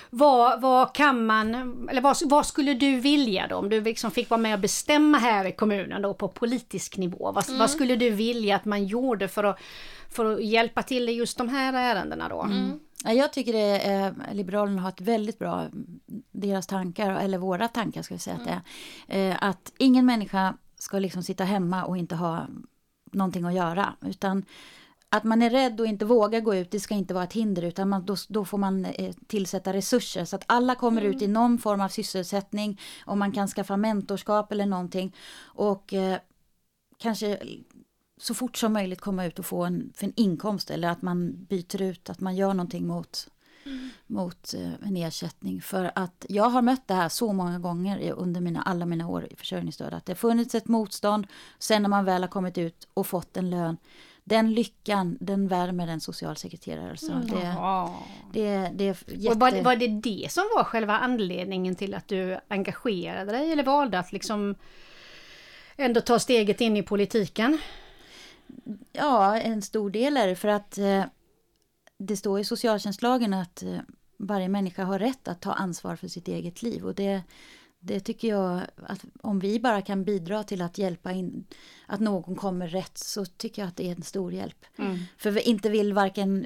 vad, 0.09 0.61
vad 0.61 0.95
kan 0.95 1.25
man, 1.25 1.55
eller 1.89 2.01
vad, 2.01 2.17
vad 2.25 2.45
skulle 2.45 2.73
du 2.73 2.99
vilja 2.99 3.47
då? 3.47 3.55
Om 3.55 3.69
du 3.69 3.81
liksom 3.81 4.11
fick 4.11 4.29
vara 4.29 4.41
med 4.41 4.53
och 4.53 4.59
bestämma 4.59 5.17
här 5.17 5.45
i 5.45 5.51
kommunen 5.51 6.01
då 6.01 6.13
på 6.13 6.27
politisk 6.27 6.97
nivå? 6.97 7.31
Vad, 7.31 7.49
vad 7.49 7.69
skulle 7.69 7.95
du 7.95 8.09
vilja 8.09 8.55
att 8.55 8.65
man 8.65 8.85
gjorde 8.85 9.27
för 9.27 9.43
att, 9.43 9.59
för 10.09 10.33
att 10.33 10.43
hjälpa 10.43 10.83
till 10.83 11.09
i 11.09 11.11
just 11.11 11.37
de 11.37 11.49
här 11.49 11.73
ärendena 11.73 12.29
då? 12.29 12.47
Ja, 13.03 13.13
Jag 13.13 13.33
tycker 13.33 13.53
det 13.53 13.79
är, 13.85 14.33
Liberalerna 14.33 14.81
har 14.81 14.89
ett 14.89 15.01
väldigt 15.01 15.39
bra, 15.39 15.67
deras 16.31 16.67
tankar, 16.67 17.11
eller 17.11 17.37
våra 17.37 17.67
tankar 17.67 18.01
ska 18.01 18.13
vi 18.13 18.19
säga 18.19 18.35
att 18.35 18.45
det 18.45 18.61
är, 19.07 19.31
eh, 19.31 19.37
att 19.41 19.73
ingen 19.77 20.05
människa 20.05 20.57
ska 20.79 20.99
liksom 20.99 21.23
sitta 21.23 21.43
hemma 21.43 21.85
och 21.85 21.97
inte 21.97 22.15
ha 22.15 22.47
någonting 23.11 23.45
att 23.45 23.53
göra, 23.53 23.95
utan 24.01 24.45
att 25.09 25.23
man 25.23 25.41
är 25.41 25.49
rädd 25.49 25.79
och 25.79 25.87
inte 25.87 26.05
vågar 26.05 26.39
gå 26.39 26.55
ut, 26.55 26.71
det 26.71 26.79
ska 26.79 26.95
inte 26.95 27.13
vara 27.13 27.23
ett 27.23 27.33
hinder, 27.33 27.61
utan 27.61 27.89
man, 27.89 28.05
då, 28.05 28.15
då 28.29 28.45
får 28.45 28.57
man 28.57 28.85
eh, 28.85 29.13
tillsätta 29.27 29.73
resurser. 29.73 30.25
Så 30.25 30.35
att 30.35 30.43
alla 30.47 30.75
kommer 30.75 31.01
ut 31.01 31.21
i 31.21 31.27
någon 31.27 31.57
form 31.57 31.81
av 31.81 31.89
sysselsättning, 31.89 32.79
om 33.05 33.19
man 33.19 33.31
kan 33.31 33.47
skaffa 33.47 33.77
mentorskap 33.77 34.51
eller 34.51 34.65
någonting, 34.65 35.15
och 35.41 35.93
eh, 35.93 36.19
kanske 36.97 37.39
så 38.21 38.33
fort 38.33 38.57
som 38.57 38.73
möjligt 38.73 39.01
komma 39.01 39.25
ut 39.25 39.39
och 39.39 39.45
få 39.45 39.63
en, 39.65 39.93
för 39.95 40.05
en 40.05 40.13
inkomst 40.15 40.71
eller 40.71 40.89
att 40.89 41.01
man 41.01 41.45
byter 41.45 41.81
ut, 41.81 42.09
att 42.09 42.19
man 42.19 42.35
gör 42.35 42.53
någonting 42.53 42.87
mot, 42.87 43.27
mot 44.07 44.53
eh, 44.53 44.87
en 44.87 44.97
ersättning. 44.97 45.61
För 45.61 45.91
att 45.95 46.25
jag 46.29 46.49
har 46.49 46.61
mött 46.61 46.87
det 46.87 46.93
här 46.93 47.09
så 47.09 47.33
många 47.33 47.59
gånger 47.59 48.11
under 48.11 48.41
mina, 48.41 48.61
alla 48.61 48.85
mina 48.85 49.07
år 49.07 49.27
i 49.31 49.35
försörjningsstöd. 49.35 49.93
Att 49.93 50.05
det 50.05 50.11
har 50.11 50.17
funnits 50.17 50.55
ett 50.55 50.67
motstånd, 50.67 51.27
sen 51.59 51.81
när 51.81 51.89
man 51.89 52.05
väl 52.05 52.23
har 52.23 52.27
kommit 52.29 52.57
ut 52.57 52.87
och 52.93 53.07
fått 53.07 53.37
en 53.37 53.49
lön, 53.49 53.77
den 54.23 54.53
lyckan, 54.53 55.17
den 55.19 55.47
värmer 55.47 55.87
en 55.87 55.99
socialsekreterare. 55.99 56.97
Så 56.97 57.11
det, 57.11 57.53
Ja. 57.55 58.03
det, 58.33 58.71
det 58.73 58.87
är 58.87 58.97
jätte... 59.07 59.35
Och 59.35 59.39
var, 59.39 59.61
var 59.63 59.75
det 59.75 59.87
det 59.87 60.27
som 60.31 60.43
var 60.55 60.63
själva 60.63 60.97
anledningen 60.97 61.75
till 61.75 61.93
att 61.93 62.07
du 62.07 62.39
engagerade 62.47 63.31
dig 63.31 63.51
eller 63.51 63.63
valde 63.63 63.99
att 63.99 64.11
liksom 64.11 64.55
ändå 65.75 66.01
ta 66.01 66.19
steget 66.19 66.61
in 66.61 66.77
i 66.77 66.83
politiken? 66.83 67.59
Ja, 68.91 69.37
en 69.37 69.61
stor 69.61 69.89
del 69.89 70.17
är 70.17 70.27
det 70.27 70.35
för 70.35 70.47
att 70.47 70.77
eh, 70.77 71.03
det 71.97 72.17
står 72.17 72.39
i 72.39 72.43
socialtjänstlagen 72.43 73.33
att 73.33 73.63
eh, 73.63 73.79
varje 74.17 74.49
människa 74.49 74.83
har 74.83 74.99
rätt 74.99 75.27
att 75.27 75.41
ta 75.41 75.53
ansvar 75.53 75.95
för 75.95 76.07
sitt 76.07 76.27
eget 76.27 76.61
liv. 76.61 76.85
Och 76.85 76.95
det, 76.95 77.21
det 77.81 77.99
tycker 77.99 78.27
jag 78.27 78.61
att 78.87 79.05
om 79.21 79.39
vi 79.39 79.59
bara 79.59 79.81
kan 79.81 80.03
bidra 80.03 80.43
till 80.43 80.61
att 80.61 80.77
hjälpa 80.77 81.11
in, 81.11 81.45
att 81.85 81.99
någon 81.99 82.35
kommer 82.35 82.67
rätt 82.67 82.97
så 82.97 83.25
tycker 83.25 83.61
jag 83.61 83.69
att 83.69 83.75
det 83.75 83.87
är 83.87 83.95
en 83.95 84.01
stor 84.01 84.33
hjälp. 84.33 84.65
Mm. 84.77 84.97
För 85.17 85.31
vi 85.31 85.41
inte 85.41 85.69
vill 85.69 85.93
varken, 85.93 86.45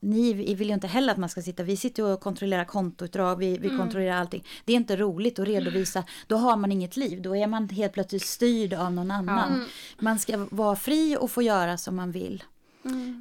ni 0.00 0.32
vill 0.32 0.68
ju 0.68 0.74
inte 0.74 0.86
heller 0.86 1.12
att 1.12 1.18
man 1.18 1.28
ska 1.28 1.42
sitta, 1.42 1.62
vi 1.62 1.76
sitter 1.76 2.02
och 2.02 2.20
kontrollerar 2.20 2.64
kontoutdrag, 2.64 3.36
vi, 3.36 3.58
vi 3.58 3.68
kontrollerar 3.68 4.16
allting. 4.16 4.44
Det 4.64 4.72
är 4.72 4.76
inte 4.76 4.96
roligt 4.96 5.38
att 5.38 5.46
redovisa, 5.46 6.04
då 6.26 6.36
har 6.36 6.56
man 6.56 6.72
inget 6.72 6.96
liv, 6.96 7.22
då 7.22 7.36
är 7.36 7.46
man 7.46 7.68
helt 7.68 7.92
plötsligt 7.92 8.26
styrd 8.26 8.74
av 8.74 8.92
någon 8.92 9.10
annan. 9.10 9.64
Man 9.98 10.18
ska 10.18 10.46
vara 10.50 10.76
fri 10.76 11.16
och 11.20 11.30
få 11.30 11.42
göra 11.42 11.76
som 11.76 11.96
man 11.96 12.12
vill. 12.12 12.44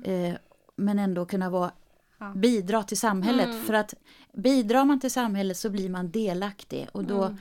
Eh, 0.04 0.34
men 0.75 1.00
ändå 1.00 1.25
kunna 1.25 1.50
vara 1.50 1.72
Ja. 2.17 2.33
bidra 2.36 2.83
till 2.83 2.97
samhället. 2.97 3.67
För 3.67 3.74
att 3.74 3.93
bidrar 4.33 4.86
man 4.86 5.00
till 5.00 5.12
samhället 5.12 5.57
så 5.57 5.69
blir 5.69 5.89
man 5.89 6.12
delaktig 6.12 6.88
och 6.91 7.03
då, 7.03 7.38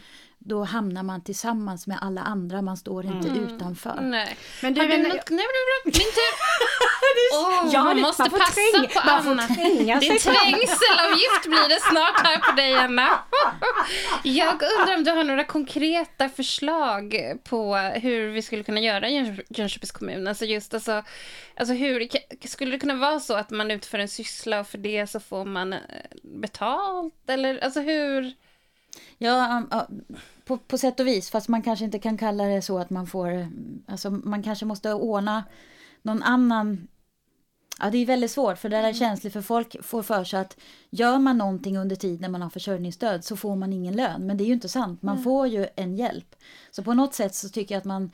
då 0.48 0.64
hamnar 0.64 1.02
man 1.02 1.22
tillsammans 1.24 1.86
med 1.86 1.98
alla 2.00 2.20
andra, 2.20 2.62
man 2.62 2.76
står 2.76 3.06
inte 3.06 3.28
utanför. 3.28 3.98
Nej. 4.02 4.36
Men 4.62 4.74
du, 4.74 4.88
men- 4.88 5.02
något... 5.02 5.30
Nej, 5.30 5.44
min 5.84 5.92
tur! 5.92 6.36
Åh, 7.34 7.68
Ja, 7.72 7.84
man 7.84 8.00
måste 8.00 8.22
man 8.22 8.30
passa 8.30 8.52
tränga- 8.72 8.88
på 8.88 9.00
Anna. 9.00 9.46
Det 9.48 9.90
är 9.92 10.00
trängselavgift 10.18 11.42
blir 11.46 11.68
det 11.68 11.80
snart 11.80 12.26
här 12.26 12.38
på 12.38 12.56
dig, 12.56 12.74
Anna. 12.76 13.08
Jag 14.22 14.52
undrar 14.78 14.94
om 14.94 15.04
du 15.04 15.10
har 15.10 15.24
några 15.24 15.44
konkreta 15.44 16.28
förslag 16.28 17.14
på 17.44 17.76
hur 17.76 18.28
vi 18.30 18.42
skulle 18.42 18.62
kunna 18.62 18.80
göra 18.80 19.08
i 19.08 19.12
Jönköp- 19.18 19.46
Jönköpings 19.48 19.90
kommun. 19.92 20.28
Alltså 20.28 20.44
just 20.44 20.74
alltså, 20.74 21.02
alltså 21.56 21.74
hur, 21.74 22.08
skulle 22.48 22.70
det 22.70 22.78
kunna 22.78 22.94
vara 22.94 23.20
så 23.20 23.34
att 23.34 23.50
man 23.50 23.70
utför 23.70 23.98
en 23.98 24.08
syssla 24.08 24.60
och 24.60 24.66
för 24.66 24.78
det 24.78 25.06
så 25.06 25.20
får 25.20 25.44
man 25.44 25.72
eh, 25.72 25.80
betalt? 26.22 27.14
Eller 27.28 27.58
alltså 27.64 27.80
hur? 27.80 28.32
Ja, 29.18 29.46
um, 29.58 29.68
ja, 29.70 29.86
på, 30.46 30.56
på 30.58 30.78
sätt 30.78 31.00
och 31.00 31.06
vis, 31.06 31.30
fast 31.30 31.48
man 31.48 31.62
kanske 31.62 31.84
inte 31.84 31.98
kan 31.98 32.18
kalla 32.18 32.44
det 32.44 32.62
så 32.62 32.78
att 32.78 32.90
man 32.90 33.06
får, 33.06 33.48
alltså 33.86 34.10
man 34.10 34.42
kanske 34.42 34.64
måste 34.64 34.92
ordna 34.92 35.44
någon 36.02 36.22
annan 36.22 36.88
Ja, 37.80 37.90
det 37.90 37.98
är 37.98 38.06
väldigt 38.06 38.30
svårt 38.30 38.58
för 38.58 38.68
det 38.68 38.76
är 38.76 38.92
känsligt 38.92 39.32
för 39.32 39.42
folk 39.42 39.84
får 39.84 40.02
för 40.02 40.24
sig 40.24 40.40
att 40.40 40.56
gör 40.90 41.18
man 41.18 41.38
någonting 41.38 41.78
under 41.78 41.96
tiden 41.96 42.32
man 42.32 42.42
har 42.42 42.50
försörjningsstöd 42.50 43.24
så 43.24 43.36
får 43.36 43.56
man 43.56 43.72
ingen 43.72 43.96
lön. 43.96 44.26
Men 44.26 44.36
det 44.36 44.44
är 44.44 44.46
ju 44.46 44.52
inte 44.52 44.68
sant, 44.68 45.02
man 45.02 45.22
får 45.22 45.46
ju 45.46 45.66
en 45.76 45.96
hjälp. 45.96 46.36
Så 46.70 46.82
på 46.82 46.94
något 46.94 47.14
sätt 47.14 47.34
så 47.34 47.48
tycker 47.48 47.74
jag 47.74 47.80
att 47.80 47.84
man 47.84 48.10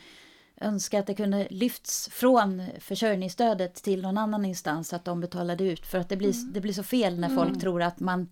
önskar 0.60 0.98
att 0.98 1.06
det 1.06 1.14
kunde 1.14 1.46
lyfts 1.50 2.08
från 2.12 2.66
försörjningsstödet 2.80 3.74
till 3.74 4.02
någon 4.02 4.18
annan 4.18 4.44
instans 4.44 4.92
att 4.92 5.04
de 5.04 5.20
betalade 5.20 5.64
ut. 5.64 5.86
För 5.86 5.98
att 5.98 6.08
det 6.08 6.16
blir, 6.16 6.52
det 6.52 6.60
blir 6.60 6.72
så 6.72 6.82
fel 6.82 7.18
när 7.18 7.36
folk 7.36 7.60
tror 7.60 7.82
att 7.82 8.00
man 8.00 8.28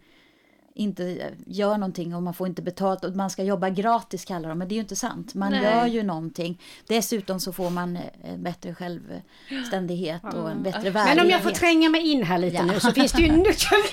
inte 0.74 1.32
gör 1.46 1.78
någonting 1.78 2.14
och 2.14 2.22
man 2.22 2.34
får 2.34 2.46
inte 2.46 2.62
betalt 2.62 3.04
och 3.04 3.16
man 3.16 3.30
ska 3.30 3.42
jobba 3.42 3.68
gratis 3.70 4.24
kallar 4.24 4.48
de 4.48 4.58
men 4.58 4.68
det 4.68 4.72
är 4.72 4.76
ju 4.76 4.80
inte 4.80 4.96
sant. 4.96 5.34
Man 5.34 5.50
Nej. 5.50 5.62
gör 5.62 5.86
ju 5.86 6.02
någonting. 6.02 6.60
Dessutom 6.86 7.40
så 7.40 7.52
får 7.52 7.70
man 7.70 7.96
eh, 7.96 8.36
bättre 8.36 8.74
självständighet 8.74 10.22
och 10.34 10.50
en 10.50 10.62
bättre 10.62 10.90
värdighet. 10.90 11.16
Men 11.16 11.26
om 11.26 11.30
jag 11.30 11.42
får 11.42 11.50
tränga 11.50 11.88
mig 11.88 12.08
in 12.10 12.22
här 12.22 12.38
lite 12.38 12.56
Ja. 12.56 12.62
nu 12.62 12.80
så 12.80 12.92
finns 12.92 13.12
det 13.12 13.22
ju... 13.22 13.32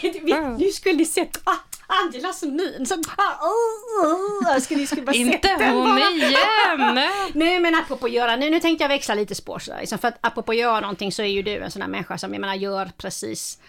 Nu, 0.04 0.12
vi, 0.24 0.34
nu 0.58 0.72
skulle 0.72 0.96
ni 0.96 1.06
sett 1.06 1.38
ah, 1.44 1.56
Angelas 1.88 2.44
min. 2.44 2.86
Så, 2.86 2.94
ah, 2.94 3.48
oh, 3.48 4.06
oh, 4.06 4.54
jag 4.54 4.62
skulle, 4.62 4.80
ni 4.80 4.88
skulle 4.88 5.02
bara 5.02 5.16
Inte 5.16 5.50
hon 5.60 5.84
bara. 5.84 6.00
igen! 6.10 7.10
Nej 7.34 7.60
men 7.60 7.76
apropå 7.76 8.08
göra, 8.08 8.36
nu, 8.36 8.50
nu 8.50 8.60
tänkte 8.60 8.84
jag 8.84 8.90
växla 8.90 9.16
lite 9.16 9.36
spår 9.36 9.60
sådär, 9.60 9.80
liksom, 9.80 10.00
för 10.00 10.08
att 10.08 10.18
apropå 10.22 10.54
göra 10.54 10.80
någonting 10.80 11.12
så 11.12 11.22
är 11.22 11.28
ju 11.28 11.42
du 11.42 11.58
en 11.58 11.72
sån 11.72 11.82
här 11.82 11.90
människa 11.90 12.18
som 12.18 12.34
jag 12.34 12.42
menar 12.42 12.56
gör 12.56 12.90
precis 12.98 13.60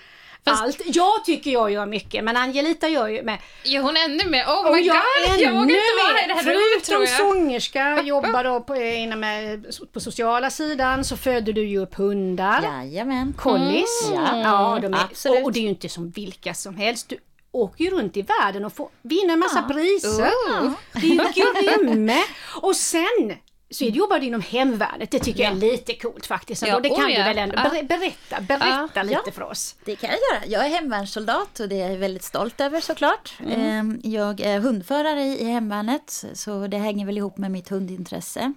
Fast- 0.45 0.63
allt. 0.63 0.83
Jag 0.87 1.25
tycker 1.25 1.51
jag 1.51 1.71
gör 1.71 1.87
mycket 1.87 2.25
men 2.25 2.37
Angelita 2.37 2.89
gör 2.89 3.09
ju 3.09 3.23
med 3.23 3.39
Gör 3.65 3.83
hon 3.83 3.97
ännu 3.97 4.29
mer? 4.31 4.45
Oh 4.45 4.67
och 4.69 4.75
my 4.75 4.81
jag 4.81 4.97
god, 4.97 5.41
jag 5.41 5.53
vågar 5.53 5.63
inte 5.63 5.81
vara 6.05 6.25
i 6.25 6.27
det 6.29 6.35
här 6.35 6.43
rummet 6.45 6.85
tror 6.85 7.07
Förutom 7.07 7.27
jag. 7.27 7.35
sångerska, 7.37 8.03
jobbar 8.03 8.45
då 8.45 8.61
på, 8.61 8.77
inom, 8.77 9.25
eh, 9.25 9.59
på 9.93 10.01
sociala 10.01 10.51
sidan 10.51 11.05
så 11.05 11.17
föder 11.17 11.53
du 11.53 11.69
ju 11.69 11.79
upp 11.79 11.95
hundar. 11.95 12.63
Jajamän. 12.63 13.33
Collies. 13.33 14.09
Mm. 14.13 14.39
Ja, 14.41 14.79
de 14.83 14.95
är, 14.95 14.99
Absolut. 15.11 15.39
och, 15.41 15.45
och 15.45 15.53
det 15.53 15.59
är 15.59 15.63
ju 15.63 15.69
inte 15.69 15.89
som 15.89 16.11
vilka 16.11 16.55
som 16.55 16.77
helst. 16.77 17.09
Du 17.09 17.17
åker 17.53 17.85
ju 17.85 17.91
runt 17.91 18.17
i 18.17 18.23
världen 18.23 18.65
och 18.65 18.73
får, 18.73 18.89
vinner 19.03 19.33
en 19.33 19.39
massa 19.39 19.63
priser. 19.63 20.31
Oh. 20.51 20.71
Det 20.93 21.07
är 21.07 21.37
ju 21.37 21.77
grymme. 21.85 22.23
Och 22.63 22.77
sen 22.77 23.35
så 23.71 23.85
jobbar 23.85 24.19
du 24.21 24.27
inom 24.27 24.41
hemvärnet. 24.41 25.11
Det 25.11 25.19
tycker 25.19 25.43
jag 25.43 25.53
är 25.53 25.57
lite 25.57 25.95
coolt 25.95 26.27
faktiskt. 26.27 26.67
Ja, 26.67 26.77
och 26.77 26.83
det 26.83 26.89
kan 26.89 26.99
oh 27.05 27.07
du 27.07 27.13
ja. 27.13 27.25
väl 27.25 27.39
ändå 27.39 27.55
Ja. 27.57 27.71
ber, 27.71 27.83
berätta, 27.83 28.41
berätta 28.41 28.89
Ja. 28.95 29.03
lite 29.03 29.21
Ja. 29.27 29.33
för 29.33 29.43
oss. 29.43 29.77
Det 29.85 29.97
kan 29.97 30.11
jag 30.11 30.19
göra. 30.19 30.47
Jag 30.47 30.67
är 30.67 30.71
hemvärnssoldat 30.81 31.61
och 31.61 31.69
det 31.69 31.81
är 31.81 31.91
jag 31.91 31.99
väldigt 31.99 32.25
stolt 32.25 32.61
över 32.61 32.81
såklart. 32.81 33.37
Mm. 33.41 34.01
Jag 34.05 34.41
är 34.41 34.61
hundförare 34.61 35.23
i 35.25 35.45
hemvärnet 35.45 36.25
så 36.35 36.67
det 36.67 36.77
hänger 36.79 37.07
väl 37.07 37.19
ihop 37.19 37.39
med 37.39 37.51
mitt 37.51 37.69
hundintresse. 37.69 38.53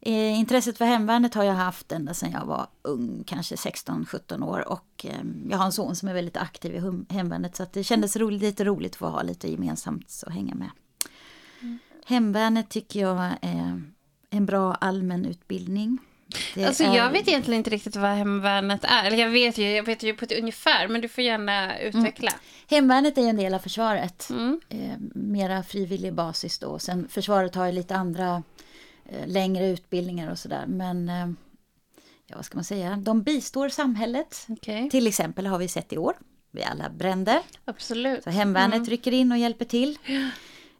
Eh, 0.00 0.38
Intresset 0.38 0.78
för 0.78 0.84
hemvärnet 0.84 1.34
har 1.34 1.44
jag 1.44 1.52
haft 1.54 1.92
ända 1.92 2.14
sedan 2.14 2.30
jag 2.30 2.44
var 2.46 2.66
ung, 2.82 3.24
kanske 3.26 3.54
16-17 3.54 4.42
år. 4.44 4.68
Och 4.68 5.04
eh, 5.04 5.12
jag 5.50 5.58
har 5.58 5.64
en 5.64 5.72
son 5.72 5.96
som 5.96 6.08
är 6.08 6.14
väldigt 6.14 6.36
aktiv 6.36 6.74
i 6.74 7.12
hemvärnet 7.14 7.56
så 7.56 7.62
att 7.62 7.72
det 7.72 7.84
kändes 7.84 8.16
roligt, 8.16 8.42
lite 8.42 8.64
roligt 8.64 8.92
att 8.92 8.96
få 8.98 9.06
ha 9.08 9.22
lite 9.22 9.50
gemensamt 9.50 10.22
att 10.26 10.32
hänga 10.34 10.54
med. 10.54 10.70
Hemvärnet 12.06 12.68
tycker 12.70 13.00
jag 13.00 13.24
är 13.42 13.82
en 14.30 14.46
bra 14.46 14.74
allmän 14.74 15.24
utbildning. 15.24 15.98
Det 16.54 16.64
Alltså 16.64 16.84
är- 16.84 16.96
jag 16.96 17.10
vet 17.10 17.28
egentligen 17.28 17.58
inte 17.58 17.70
riktigt 17.70 17.96
vad 17.96 18.10
hemvärnet 18.10 18.84
är. 18.84 19.04
Eller 19.04 19.16
jag 19.18 19.30
vet 19.30 19.58
ju, 19.58 19.70
jag 19.70 19.82
vet 19.82 20.02
ju 20.02 20.14
på 20.14 20.24
ett 20.24 20.38
ungefär, 20.38 20.88
men 20.88 21.00
du 21.00 21.08
får 21.08 21.24
gärna 21.24 21.78
utveckla. 21.78 22.30
Hemvärnet 22.70 23.18
är 23.18 23.22
en 23.28 23.36
del 23.36 23.54
av 23.54 23.58
försvaret. 23.58 24.30
Mm. 24.30 24.60
Eh, 24.68 24.94
mera 25.14 25.62
frivillig 25.62 26.14
basis 26.14 26.58
då. 26.58 26.78
Sen 26.78 27.08
försvaret 27.08 27.54
har 27.54 27.66
ju 27.66 27.72
lite 27.72 27.96
andra 27.96 28.42
eh, 29.08 29.26
längre 29.26 29.66
utbildningar 29.68 30.30
och 30.30 30.38
sådär. 30.38 30.64
Men 30.66 31.08
eh, 31.08 31.28
ja, 32.26 32.36
vad 32.36 32.44
ska 32.44 32.56
man 32.56 32.64
säga? 32.64 32.96
De 32.96 33.22
bistår 33.22 33.68
samhället. 33.68 34.46
Okej, 34.48 34.90
Till 34.90 35.06
exempel 35.06 35.46
har 35.46 35.58
vi 35.58 35.68
sett 35.68 35.92
i 35.92 35.98
år 35.98 36.16
vid 36.50 36.64
alla 36.64 36.90
bränder. 36.90 37.40
absolut. 37.64 38.24
Så 38.24 38.30
hemvärnet 38.30 38.88
rycker 38.88 39.12
in 39.12 39.32
och 39.32 39.38
hjälper 39.38 39.64
till. 39.64 39.98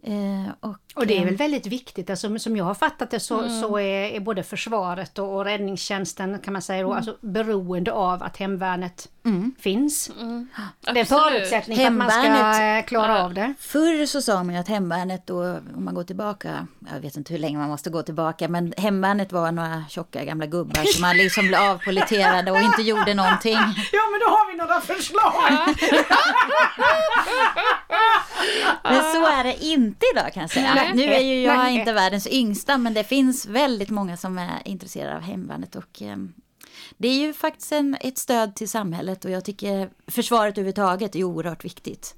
Eh, 0.02 0.48
och, 0.60 0.87
Och 0.98 1.06
det 1.06 1.18
är 1.18 1.24
väl 1.24 1.36
väldigt 1.36 1.66
viktigt, 1.66 2.10
alltså, 2.10 2.38
som 2.38 2.56
jag 2.56 2.64
har 2.64 2.74
fattat 2.74 3.10
det 3.10 3.20
så, 3.20 3.38
Mm. 3.40 3.60
så 3.60 3.78
är, 3.78 4.04
är 4.10 4.20
både 4.20 4.42
försvaret 4.42 5.18
och, 5.18 5.34
och 5.36 5.44
räddningstjänsten 5.44 6.38
kan 6.38 6.52
man 6.52 6.62
säga 6.62 6.80
Mm. 6.80 6.92
alltså, 6.92 7.16
beroende 7.20 7.92
av 7.92 8.22
att 8.22 8.36
hemvärnet 8.36 9.08
finns. 9.60 10.10
Det 10.80 10.90
är 10.90 10.96
en 10.96 11.06
förutsättning 11.06 11.76
för 11.76 11.86
att 11.86 11.92
man 11.92 12.10
ska 12.54 12.82
klara 12.82 13.24
av 13.24 13.34
det. 13.34 13.54
Förr 13.58 14.06
så 14.06 14.22
sa 14.22 14.44
man 14.44 14.54
ju 14.54 14.60
att 14.60 14.68
hemvärnet 14.68 15.26
då, 15.26 15.42
om 15.76 15.84
man 15.84 15.94
går 15.94 16.04
tillbaka, 16.04 16.66
jag 16.94 17.00
vet 17.00 17.16
inte 17.16 17.32
hur 17.32 17.40
länge 17.40 17.58
man 17.58 17.68
måste 17.68 17.90
gå 17.90 18.02
tillbaka, 18.02 18.48
men 18.48 18.74
hemvärnet 18.76 19.32
var 19.32 19.52
några 19.52 19.84
tjocka 19.88 20.24
gamla 20.24 20.46
gubbar 20.46 20.84
som 20.84 21.02
man 21.02 21.16
liksom 21.16 21.46
blev 21.48 21.60
avpoliterade 21.60 22.50
och 22.50 22.60
inte 22.60 22.82
gjorde 22.82 23.14
någonting. 23.14 23.52
Ja 23.92 24.02
men 24.10 24.20
då 24.20 24.26
har 24.26 24.52
vi 24.52 24.58
några 24.58 24.80
förslag! 24.80 25.74
Men 28.82 29.02
så 29.12 29.26
är 29.26 29.44
det 29.44 29.64
inte 29.64 30.06
idag 30.14 30.32
kan 30.32 30.40
jag 30.40 30.50
säga. 30.50 30.87
Nej. 30.94 31.06
Nu 31.06 31.14
är 31.14 31.20
ju 31.20 31.42
jag 31.42 31.56
Nej. 31.56 31.78
inte 31.78 31.92
världens 31.92 32.26
yngsta 32.26 32.78
men 32.78 32.94
det 32.94 33.04
finns 33.04 33.46
väldigt 33.46 33.90
många 33.90 34.16
som 34.16 34.38
är 34.38 34.62
intresserade 34.64 35.16
av 35.16 35.22
hemvärnet 35.22 35.76
och 35.76 36.02
eh, 36.02 36.16
det 36.96 37.08
är 37.08 37.14
ju 37.18 37.32
faktiskt 37.32 37.72
en, 37.72 37.96
ett 38.00 38.18
stöd 38.18 38.54
till 38.56 38.68
samhället 38.68 39.24
och 39.24 39.30
jag 39.30 39.44
tycker 39.44 39.90
försvaret 40.06 40.54
överhuvudtaget 40.58 41.16
är 41.16 41.24
oerhört 41.24 41.64
viktigt. 41.64 42.14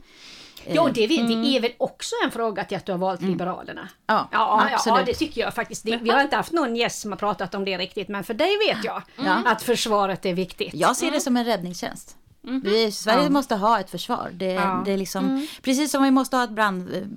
Ja, 0.67 0.91
det, 0.95 1.07
vet, 1.07 1.29
det 1.29 1.57
är 1.57 1.61
väl 1.61 1.73
också 1.79 2.15
en 2.25 2.31
fråga 2.31 2.65
till 2.65 2.77
att 2.77 2.87
du 2.87 2.93
har 2.93 2.99
valt 2.99 3.23
Liberalerna. 3.23 3.81
Mm. 3.81 3.93
Ja, 4.07 4.29
ja, 4.33 4.67
ja, 4.69 4.75
absolut. 4.75 4.99
ja, 4.99 5.05
det 5.07 5.15
tycker 5.15 5.41
jag 5.41 5.55
faktiskt. 5.55 5.85
Vi 5.85 6.11
har 6.11 6.23
inte 6.23 6.37
haft 6.37 6.53
någon 6.53 6.77
gäst 6.77 7.01
som 7.01 7.13
har 7.13 7.19
pratat 7.19 7.55
om 7.55 7.65
det 7.65 7.79
riktigt, 7.79 8.09
men 8.09 8.25
för 8.25 8.35
dig 8.35 8.59
vet 8.69 8.85
jag 8.85 9.03
Ja. 9.17 9.43
att 9.47 9.63
försvaret 9.63 10.27
är 10.27 10.35
viktigt. 10.35 10.75
Jag 10.75 10.97
ser 10.97 11.11
det 11.11 11.21
som 11.21 11.37
en 11.37 11.45
räddningstjänst. 11.45 12.17
Vi, 12.65 12.93
Sverige 12.93 13.31
måste 13.31 13.55
ha 13.57 13.81
ett 13.81 13.91
försvar. 13.91 14.31
Det, 14.33 14.45
Ja. 14.53 14.83
det 14.85 14.93
är 14.93 14.97
liksom, 14.97 15.47
Precis 15.63 15.91
som 15.91 16.03
vi 16.03 16.11
måste 16.11 16.37
ha 16.37 16.45
ett 16.45 16.51
brand... 16.51 17.11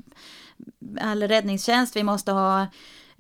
Eller 1.01 1.27
räddningstjänst, 1.27 1.95
vi 1.95 2.03
måste 2.03 2.31
ha 2.31 2.67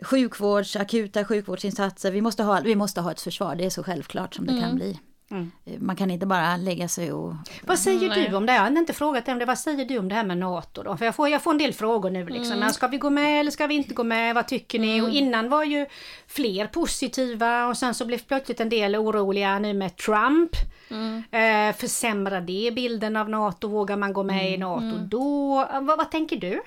sjukvårds, 0.03 0.75
akuta 0.75 1.25
sjukvårdsinsatser. 1.25 2.11
Vi 2.11 2.21
måste, 2.21 2.43
ha, 2.43 2.59
vi 2.63 2.75
måste 2.75 3.01
ha 3.01 3.11
ett 3.11 3.21
försvar, 3.21 3.55
det 3.55 3.65
är 3.65 3.69
så 3.69 3.83
självklart 3.83 4.35
som 4.35 4.45
det 4.45 4.61
kan 4.61 4.75
bli. 4.75 4.99
Mm. 5.31 5.51
Man 5.79 5.95
kan 5.95 6.11
inte 6.11 6.25
bara 6.25 6.57
lägga 6.57 6.87
sig 6.87 7.11
och... 7.11 7.33
Vad 7.63 7.79
säger 7.79 8.09
Nej. 8.09 8.27
du 8.29 8.35
om 8.35 8.45
det? 8.45 8.53
Jag 8.53 8.61
har 8.61 8.77
inte 8.77 8.93
frågat 8.93 9.25
dig 9.25 9.33
om 9.33 9.39
det. 9.39 9.45
Vad 9.45 9.59
säger 9.59 9.85
du 9.85 9.97
om 9.97 10.09
det 10.09 10.15
här 10.15 10.23
med 10.23 10.37
NATO 10.37 10.83
då? 10.83 10.97
För 10.97 11.05
jag 11.05 11.15
får, 11.15 11.29
jag 11.29 11.41
får 11.41 11.51
en 11.51 11.57
del 11.57 11.73
frågor 11.73 12.09
nu 12.09 12.25
liksom. 12.25 12.45
Mm. 12.45 12.59
Men 12.59 12.73
ska 12.73 12.87
vi 12.87 12.97
gå 12.97 13.09
med 13.09 13.39
eller 13.39 13.51
ska 13.51 13.67
vi 13.67 13.75
inte 13.75 13.93
gå 13.93 14.03
med? 14.03 14.35
Vad 14.35 14.47
tycker 14.47 14.79
ni? 14.79 15.01
Och 15.01 15.09
innan 15.09 15.49
var 15.49 15.63
ju 15.63 15.85
fler 16.27 16.67
positiva 16.67 17.67
och 17.67 17.77
sen 17.77 17.93
så 17.93 18.05
blev 18.05 18.17
plötsligt 18.17 18.59
en 18.59 18.69
del 18.69 18.95
oroliga 18.95 19.59
nu 19.59 19.73
med 19.73 19.97
Trump. 19.97 20.51
Mm. 20.89 21.23
Eh, 21.31 21.75
försämrar 21.75 22.41
det 22.41 22.71
bilden 22.75 23.15
av 23.15 23.29
NATO? 23.29 23.67
Vågar 23.67 23.97
man 23.97 24.13
gå 24.13 24.23
med 24.23 24.41
Mm. 24.41 24.53
i 24.53 24.57
NATO 24.57 24.97
då? 24.97 25.67
Eh, 25.73 25.81
Vad, 25.81 25.97
vad 25.97 26.11
tänker 26.11 26.37
du? 26.37 26.61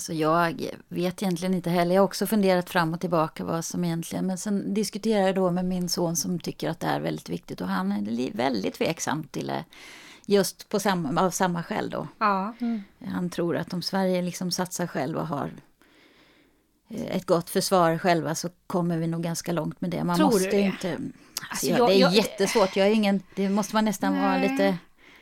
Alltså 0.00 0.12
jag 0.12 0.66
vet 0.88 1.22
egentligen 1.22 1.54
inte 1.54 1.70
heller. 1.70 1.94
Jag 1.94 2.02
har 2.02 2.06
också 2.06 2.26
funderat 2.26 2.70
fram 2.70 2.94
och 2.94 3.00
tillbaka 3.00 3.44
vad 3.44 3.64
som 3.64 3.84
egentligen... 3.84 4.26
Men 4.26 4.38
sen 4.38 4.74
diskuterar 4.74 5.26
jag 5.26 5.34
då 5.34 5.50
med 5.50 5.64
min 5.64 5.88
son 5.88 6.16
som 6.16 6.38
tycker 6.40 6.70
att 6.70 6.80
det 6.80 6.86
är 6.86 7.00
väldigt 7.00 7.28
viktigt 7.28 7.60
och 7.60 7.68
han 7.68 7.92
är 7.92 8.32
väldigt 8.36 8.74
tveksam 8.74 9.24
till 9.24 9.46
det 9.46 9.64
Just 10.26 10.68
på 10.68 10.80
samma, 10.80 11.22
av 11.22 11.30
samma 11.30 11.62
skäl 11.62 11.90
då. 11.90 12.08
Ja. 12.18 12.54
Han 13.06 13.30
tror 13.30 13.56
att 13.56 13.72
om 13.72 13.82
Sverige 13.82 14.22
liksom 14.22 14.50
satsar 14.50 14.86
själv 14.86 15.16
och 15.16 15.26
har 15.26 15.50
eh, 16.90 17.16
ett 17.16 17.26
gott 17.26 17.50
försvar 17.50 17.98
själva 17.98 18.34
så 18.34 18.48
kommer 18.66 18.98
vi 18.98 19.06
nog 19.06 19.22
ganska 19.22 19.52
långt 19.52 19.80
med 19.80 19.90
det. 19.90 20.04
Man 20.04 20.16
Tror 20.16 20.28
du 20.28 20.34
måste 20.34 20.50
det? 20.50 20.60
inte... 20.60 20.92
Alltså, 20.92 21.10
Alltså, 21.50 21.66
ja, 21.66 21.76
jag- 21.78 21.88
det 21.88 21.94
är 21.94 22.00
jag- 22.00 22.14
jättesvårt. 22.14 22.76
Jag 22.76 22.86
är 22.86 22.92
ingen, 22.92 23.22
det 23.36 23.48
måste 23.48 23.74
man 23.76 23.84
nästan 23.84 24.18
vara 24.18 24.38
Nej. 24.38 24.48
lite 24.48 24.78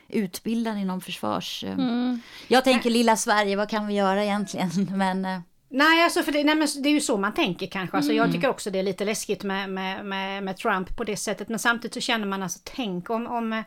utbildad 0.08 0.78
inom 0.78 1.00
försvars... 1.00 1.64
eh. 1.64 1.72
Mm. 1.72 2.20
Jag 2.48 2.64
tänker 2.64 2.90
lilla 2.90 3.16
Sverige, 3.16 3.56
vad 3.56 3.68
kan 3.70 3.86
vi 3.86 3.94
göra 3.94 4.24
egentligen? 4.24 4.70
Men 4.96 5.24
eh, 5.24 5.40
Nej, 5.70 6.04
alltså 6.04 6.22
för 6.22 6.32
det, 6.32 6.44
nej, 6.44 6.54
men 6.54 6.68
det 6.82 6.88
är 6.88 6.92
ju 6.92 7.00
så 7.00 7.16
man 7.16 7.34
tänker 7.34 7.66
kanske. 7.66 7.96
Alltså, 7.96 8.12
Mm. 8.12 8.24
Jag 8.24 8.32
tycker 8.34 8.48
också 8.48 8.70
det 8.70 8.78
är 8.78 8.82
lite 8.82 9.04
läskigt 9.04 9.42
med, 9.42 9.70
med, 9.70 10.04
med, 10.04 10.42
med 10.42 10.56
Trump 10.56 10.96
på 10.96 11.04
det 11.04 11.16
sättet. 11.16 11.48
Men 11.48 11.58
samtidigt 11.58 11.94
så 11.94 12.00
känner 12.00 12.26
man 12.26 12.42
alltså, 12.42 12.58
tänk 12.64 13.10
om, 13.10 13.26
om, 13.26 13.62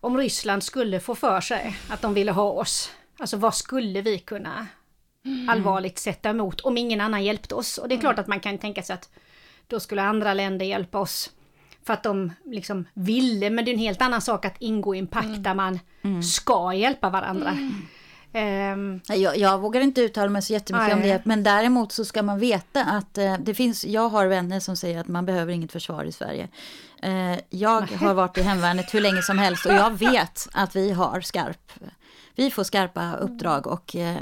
om 0.00 0.16
Ryssland 0.18 0.62
skulle 0.62 1.00
få 1.00 1.14
för 1.14 1.40
sig 1.40 1.76
att 1.88 2.02
de 2.02 2.14
ville 2.14 2.32
ha 2.32 2.50
oss. 2.50 2.90
Alltså 3.18 3.36
vad 3.36 3.54
skulle 3.54 4.02
vi 4.02 4.18
kunna 4.18 4.66
Mm. 5.24 5.48
allvarligt 5.48 5.98
sätta 5.98 6.30
emot 6.30 6.60
om 6.60 6.76
ingen 6.78 7.00
annan 7.00 7.24
hjälpte 7.24 7.54
oss? 7.54 7.78
Och 7.78 7.88
det 7.88 7.94
är 7.94 8.00
klart 8.00 8.18
att 8.18 8.26
man 8.26 8.40
kan 8.40 8.58
tänka 8.58 8.82
sig 8.82 8.94
att 8.94 9.08
då 9.66 9.80
skulle 9.80 10.02
andra 10.02 10.34
länder 10.34 10.66
hjälpa 10.66 10.98
oss. 10.98 11.30
För 11.86 11.92
att 11.92 12.02
de 12.02 12.32
liksom 12.44 12.84
ville, 12.94 13.50
men 13.50 13.64
det 13.64 13.70
är 13.70 13.72
en 13.72 13.78
helt 13.78 14.02
annan 14.02 14.20
sak 14.20 14.44
att 14.44 14.54
ingå 14.58 14.94
i 14.94 14.98
en 14.98 15.06
pakt 15.06 15.26
Mm. 15.26 15.42
där 15.42 15.54
man 15.54 15.78
ska 16.22 16.72
hjälpa 16.74 17.10
varandra. 17.10 17.56
Nej, 18.32 19.22
Jag, 19.22 19.36
jag 19.38 19.58
vågar 19.58 19.80
inte 19.80 20.00
uttala 20.00 20.30
mig 20.30 20.42
så 20.42 20.52
jättemycket 20.52 20.92
om 20.94 20.98
Nej. 21.00 21.08
det, 21.08 21.20
men 21.24 21.42
däremot 21.42 21.92
så 21.92 22.04
ska 22.04 22.22
man 22.22 22.38
veta 22.38 22.84
att 22.84 23.18
eh, 23.18 23.34
det 23.38 23.54
finns, 23.54 23.84
jag 23.84 24.08
har 24.08 24.26
vänner 24.26 24.60
som 24.60 24.76
säger 24.76 25.00
att 25.00 25.08
man 25.08 25.26
behöver 25.26 25.52
inget 25.52 25.72
försvar 25.72 26.04
i 26.04 26.12
Sverige. 26.12 26.48
Eh, 27.02 27.38
jag 27.50 27.80
har 27.80 28.14
varit 28.14 28.38
i 28.38 28.42
hemvärnet 28.42 28.94
hur 28.94 29.00
länge 29.00 29.22
som 29.22 29.38
helst 29.38 29.66
och 29.66 29.72
jag 29.74 29.90
vet 29.98 30.48
att 30.52 30.76
vi 30.76 30.90
har 30.92 31.20
skarp, 31.20 31.72
vi 32.34 32.50
får 32.50 32.64
skarpa 32.64 33.16
uppdrag 33.16 33.66
och 33.66 33.96
eh, 33.96 34.16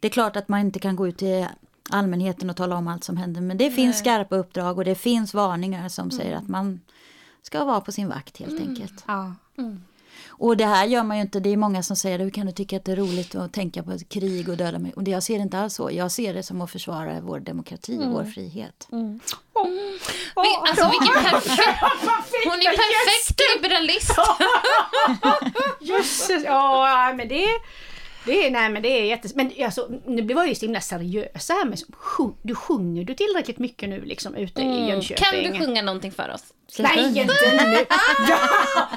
det 0.00 0.08
är 0.08 0.12
klart 0.12 0.36
att 0.36 0.48
man 0.48 0.60
inte 0.60 0.78
kan 0.78 0.96
gå 0.96 1.08
ut 1.08 1.18
till 1.18 1.46
allmänheten 1.90 2.50
och 2.50 2.56
tala 2.56 2.76
om 2.76 2.88
allt 2.88 3.04
som 3.04 3.16
händer, 3.16 3.40
men 3.40 3.58
det 3.58 3.70
finns 3.70 3.98
skarpa 3.98 4.36
uppdrag 4.36 4.78
och 4.78 4.84
det 4.84 4.94
finns 4.94 5.34
varningar 5.34 5.88
som 5.88 6.10
säger 6.10 6.36
att 6.36 6.48
man 6.48 6.80
ska 7.42 7.64
vara 7.64 7.80
på 7.80 7.92
sin 7.92 8.08
vakt 8.08 8.38
helt 8.38 8.60
enkelt. 8.60 9.04
ja. 9.06 9.34
Och 10.38 10.56
det 10.56 10.64
här 10.64 10.86
gör 10.86 11.02
man 11.02 11.16
ju 11.16 11.22
inte, 11.22 11.40
det 11.40 11.50
är 11.50 11.56
många 11.56 11.82
som 11.82 11.96
säger 11.96 12.18
hur 12.18 12.30
kan 12.30 12.46
du 12.46 12.52
tycka 12.52 12.76
att 12.76 12.84
det 12.84 12.92
är 12.92 12.96
roligt 12.96 13.34
att 13.34 13.52
tänka 13.52 13.82
på 13.82 13.90
ett 13.90 14.08
krig 14.08 14.48
och 14.48 14.56
döda 14.56 14.78
mig? 14.78 14.92
Och 14.96 15.04
det, 15.04 15.10
jag 15.10 15.22
ser 15.22 15.36
det 15.36 15.42
inte 15.42 15.58
alls 15.58 15.74
så, 15.74 15.90
jag 15.92 16.12
ser 16.12 16.34
det 16.34 16.42
som 16.42 16.60
att 16.60 16.70
försvara 16.70 17.20
vår 17.20 17.40
demokrati 17.40 17.98
och 17.98 18.12
vår 18.12 18.24
frihet. 18.24 18.88
Vi, 18.90 20.56
alltså 20.68 20.90
vilken 20.90 21.22
perfekt... 21.22 21.80
Hon 22.44 22.58
är 22.58 22.76
perfekt 22.76 23.40
liberalist. 23.56 24.12
Jösses, 25.80 26.44
ja 26.44 27.12
men 27.16 27.28
det 27.28 27.44
det 28.26 28.46
är, 28.46 28.50
nej 28.50 28.70
men 28.70 28.82
det 28.82 28.88
är 28.88 29.04
jättes... 29.04 29.34
Men 29.34 29.52
alltså, 29.64 29.88
nu 30.06 30.22
var 30.22 30.42
jag 30.42 30.48
ju 30.48 30.54
så 30.54 30.66
himla 30.66 30.80
seriös 30.80 31.48
här 31.48 31.64
med... 31.64 31.78
Du 32.42 32.54
sjunger 32.54 33.04
du 33.04 33.14
tillräckligt 33.14 33.58
mycket 33.58 33.88
nu 33.88 34.04
liksom 34.04 34.34
ute 34.34 34.62
i 34.62 34.88
Jönköping? 34.88 35.24
Kan 35.24 35.52
du 35.52 35.58
sjunga 35.58 35.82
någonting 35.82 36.12
för 36.12 36.30
oss? 36.34 36.44
Nej, 36.78 37.18
inte 37.18 37.64
nu! 37.66 37.86
Ja, 38.28 38.38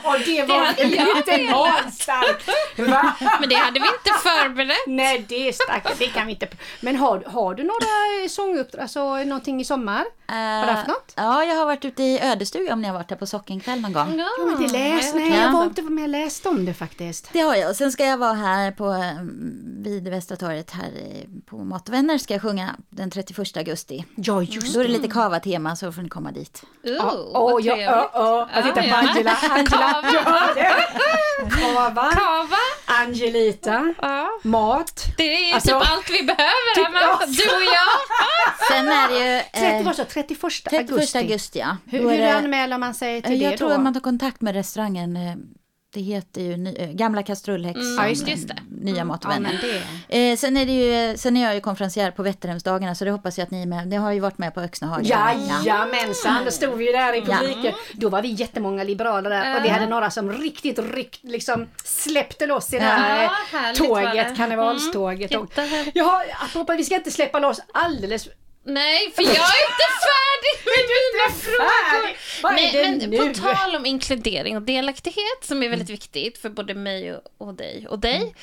och 0.03 0.19
det 0.25 0.43
var 0.43 0.83
lite 1.15 1.51
magstarkt! 1.51 2.49
Va? 2.77 3.15
Men 3.39 3.49
det 3.49 3.55
hade 3.55 3.79
vi 3.79 3.85
inte 3.85 4.19
förberett. 4.23 4.77
Nej, 4.87 5.25
det 5.29 5.47
är 5.47 5.51
starkt. 5.51 5.99
Det 5.99 6.07
kan 6.07 6.27
vi 6.27 6.33
inte... 6.33 6.47
Men 6.81 6.95
har, 6.95 7.23
har 7.27 7.53
du 7.55 7.63
några 7.63 8.29
sånguppdrag, 8.29 8.81
alltså 8.81 9.15
någonting 9.15 9.61
i 9.61 9.65
sommar? 9.65 10.05
Har 10.27 10.65
du 10.67 10.71
haft 10.71 10.87
något? 10.87 11.13
Eh, 11.17 11.23
Ja, 11.23 11.43
jag 11.43 11.55
har 11.55 11.65
varit 11.65 11.85
ute 11.85 12.03
i 12.03 12.19
Ödestuga 12.21 12.73
om 12.73 12.81
ni 12.81 12.87
har 12.87 12.93
varit 12.95 13.09
där 13.09 13.15
på 13.15 13.25
Sockenkväll 13.25 13.81
någon 13.81 13.93
gång. 13.93 14.19
Ja, 14.19 14.45
men 14.45 14.61
det 14.61 14.73
läste... 14.73 15.17
Nej, 15.17 15.29
Ja. 15.29 15.35
jag 15.43 15.51
var 15.51 15.63
inte 15.63 15.81
med 15.81 16.03
och 16.03 16.09
läste 16.09 16.49
om 16.49 16.65
det 16.65 16.73
faktiskt. 16.73 17.29
Det 17.33 17.39
har 17.39 17.55
jag. 17.55 17.69
Och 17.69 17.75
sen 17.75 17.91
ska 17.91 18.05
jag 18.05 18.17
vara 18.17 18.33
här 18.33 18.71
på, 18.71 18.89
eh, 18.93 19.13
vid 19.83 20.07
Västra 20.07 20.37
torget 20.37 20.71
här 20.71 20.91
på 21.45 21.57
Mat 21.57 21.87
och 21.89 21.93
vänner 21.93 22.17
ska 22.17 22.33
jag 22.33 22.41
sjunga 22.41 22.75
den 22.89 23.11
31 23.11 23.57
augusti. 23.57 24.05
Ja, 24.15 24.41
just 24.43 24.73
Då 24.73 24.79
är 24.79 24.83
det 24.83 24.89
lite 24.91 25.07
kava-tema 25.07 25.75
så 25.75 25.91
får 25.91 26.01
ni 26.01 26.09
komma 26.09 26.31
dit. 26.31 26.63
Oh, 26.83 27.58
Åh, 27.59 27.65
vad 27.65 27.65
ja, 27.65 27.75
trevligt. 27.75 27.87
ja, 27.89 28.09
ja. 28.13 28.49
Jag 28.55 28.63
tittar 28.63 28.89
på. 28.89 28.95
Angela. 28.95 29.31
Angela. 29.51 30.03
Ja, 30.13 30.49
det. 30.55 30.87
Kava. 31.61 32.11
Kava. 32.11 32.57
Angelita. 32.85 33.93
Ja. 34.01 34.29
Mat. 34.43 35.05
Det 35.17 35.23
är 35.49 35.53
Alltså, 35.55 35.79
typ 35.79 35.91
allt 35.91 36.09
vi 36.09 36.23
behöver, 36.23 36.75
typ- 36.75 36.87
Emma. 36.87 36.99
ja. 37.01 37.19
Du 37.27 37.55
och 37.55 37.63
jag. 37.63 38.67
Sen 38.71 38.87
är 38.87 39.07
det 39.09 39.35
ju 39.35 39.41
30, 39.43 39.67
eh, 39.77 39.83
vad 39.85 39.95
sa 39.95 40.01
jag? 40.01 40.09
31 40.09 40.39
31 40.69 40.91
augusti. 40.91 41.17
augusti. 41.17 41.59
ja. 41.59 41.77
Hur, 41.85 42.09
hur 42.09 42.27
anmäler 42.27 42.77
man 42.77 42.93
sig 42.93 43.21
till 43.21 43.41
jag 43.41 43.51
det 43.53 43.57
tror 43.57 43.69
då? 43.69 43.75
att 43.75 43.81
man 43.81 43.93
tar 43.93 44.01
kontakt 44.01 44.41
med 44.41 44.53
restaurangen. 44.55 45.17
Eh, 45.89 45.93
Det 45.93 46.01
heter 46.01 46.41
ju 46.41 46.57
ny, 46.57 46.75
eh, 46.75 46.89
Gamla 46.91 47.23
Kastrullhäxan. 47.23 47.95
Ja, 47.97 48.07
just 48.07 48.27
just 48.27 48.47
det. 48.47 48.55
Nya 48.81 49.03
Mat 49.05 49.25
och 49.25 49.31
Ja, 49.31 49.35
vänner. 49.35 49.59
men 49.61 49.81
det... 50.09 50.31
Eh, 50.31 50.37
sen, 50.37 50.57
är 50.57 50.65
det 50.65 50.71
ju, 50.71 51.17
sen 51.17 51.37
är 51.37 51.43
jag 51.43 51.55
ju 51.55 51.61
konferencier 51.61 52.11
på 52.11 52.23
Vätterhemsdagarna 52.23 52.95
så 52.95 53.05
det 53.05 53.11
hoppas 53.11 53.37
jag 53.37 53.45
att 53.45 53.51
ni 53.51 53.61
är 53.61 53.65
med. 53.65 53.87
Det 53.87 53.95
har 53.97 54.11
ju 54.11 54.19
varit 54.19 54.37
med 54.37 54.53
på 54.53 54.61
Öxnehaga. 54.61 55.33
Jajamensan, 55.65 56.45
då 56.45 56.51
stod 56.51 56.77
vi 56.77 56.85
ju 56.85 56.91
där 56.91 57.13
i 57.13 57.21
publiken. 57.21 57.73
Då 57.93 58.09
var 58.09 58.21
vi 58.21 58.27
jättemånga 58.27 58.83
liberaler 58.83 59.29
där 59.29 59.57
och 59.57 59.65
vi 59.65 59.69
hade 59.69 59.85
några 59.85 60.09
som 60.11 60.31
riktigt 60.31 60.79
ryckt, 60.79 61.23
liksom 61.23 61.67
släppte 61.83 62.45
loss 62.45 62.73
i 62.73 62.77
det 62.77 62.83
här 62.83 63.23
Ja, 63.23 63.69
eh, 63.69 63.73
tåget, 63.75 64.37
karnevalståget. 64.37 65.31
Mm, 65.31 65.43
och, 65.43 65.51
ja, 65.93 66.23
apropå, 66.45 66.73
vi 66.77 66.83
ska 66.83 66.95
inte 66.95 67.11
släppa 67.11 67.39
loss 67.39 67.61
alldeles 67.73 68.27
Nej, 68.63 69.11
för 69.15 69.21
jag 69.23 69.31
är 69.31 69.61
inte 69.69 69.87
färdig 70.09 70.55
med 70.65 70.83
mina 70.93 71.39
frågor. 71.43 72.17
Vad 72.43 72.51
är 72.51 72.55
Nej, 72.55 72.71
det 72.71 72.83
men 72.99 73.09
nu? 73.09 73.33
på 73.33 73.39
tal 73.41 73.75
om 73.75 73.85
inkludering 73.85 74.55
och 74.57 74.61
delaktighet 74.63 75.43
som 75.43 75.63
är 75.63 75.69
väldigt 75.69 75.89
viktigt 75.89 76.37
för 76.37 76.49
både 76.49 76.73
mig 76.75 77.13
och, 77.15 77.21
och 77.47 77.53
dig 77.53 77.87
och 77.89 77.99
dig. 77.99 78.33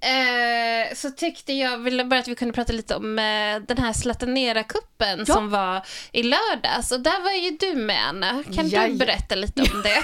Eh, 0.00 0.94
så 0.94 1.10
tyckte 1.10 1.52
jag 1.52 1.78
ville 1.78 2.04
bara 2.04 2.20
att 2.20 2.28
vi 2.28 2.34
kunde 2.34 2.54
prata 2.54 2.72
lite 2.72 2.94
om 2.94 3.18
eh, 3.18 3.58
den 3.68 3.78
här 3.78 3.92
Zlatanera-kuppen 3.92 5.24
Ja. 5.28 5.34
som 5.34 5.50
var 5.50 5.82
i 6.12 6.22
lördags. 6.22 6.92
Och 6.92 7.00
där 7.00 7.20
var 7.22 7.30
ju 7.32 7.50
du 7.50 7.74
med 7.80 8.06
Anna. 8.08 8.44
Kan 8.54 8.68
Jaj. 8.68 8.90
du 8.90 8.96
berätta 8.96 9.34
lite 9.34 9.62
om 9.62 9.82
det? 9.82 9.98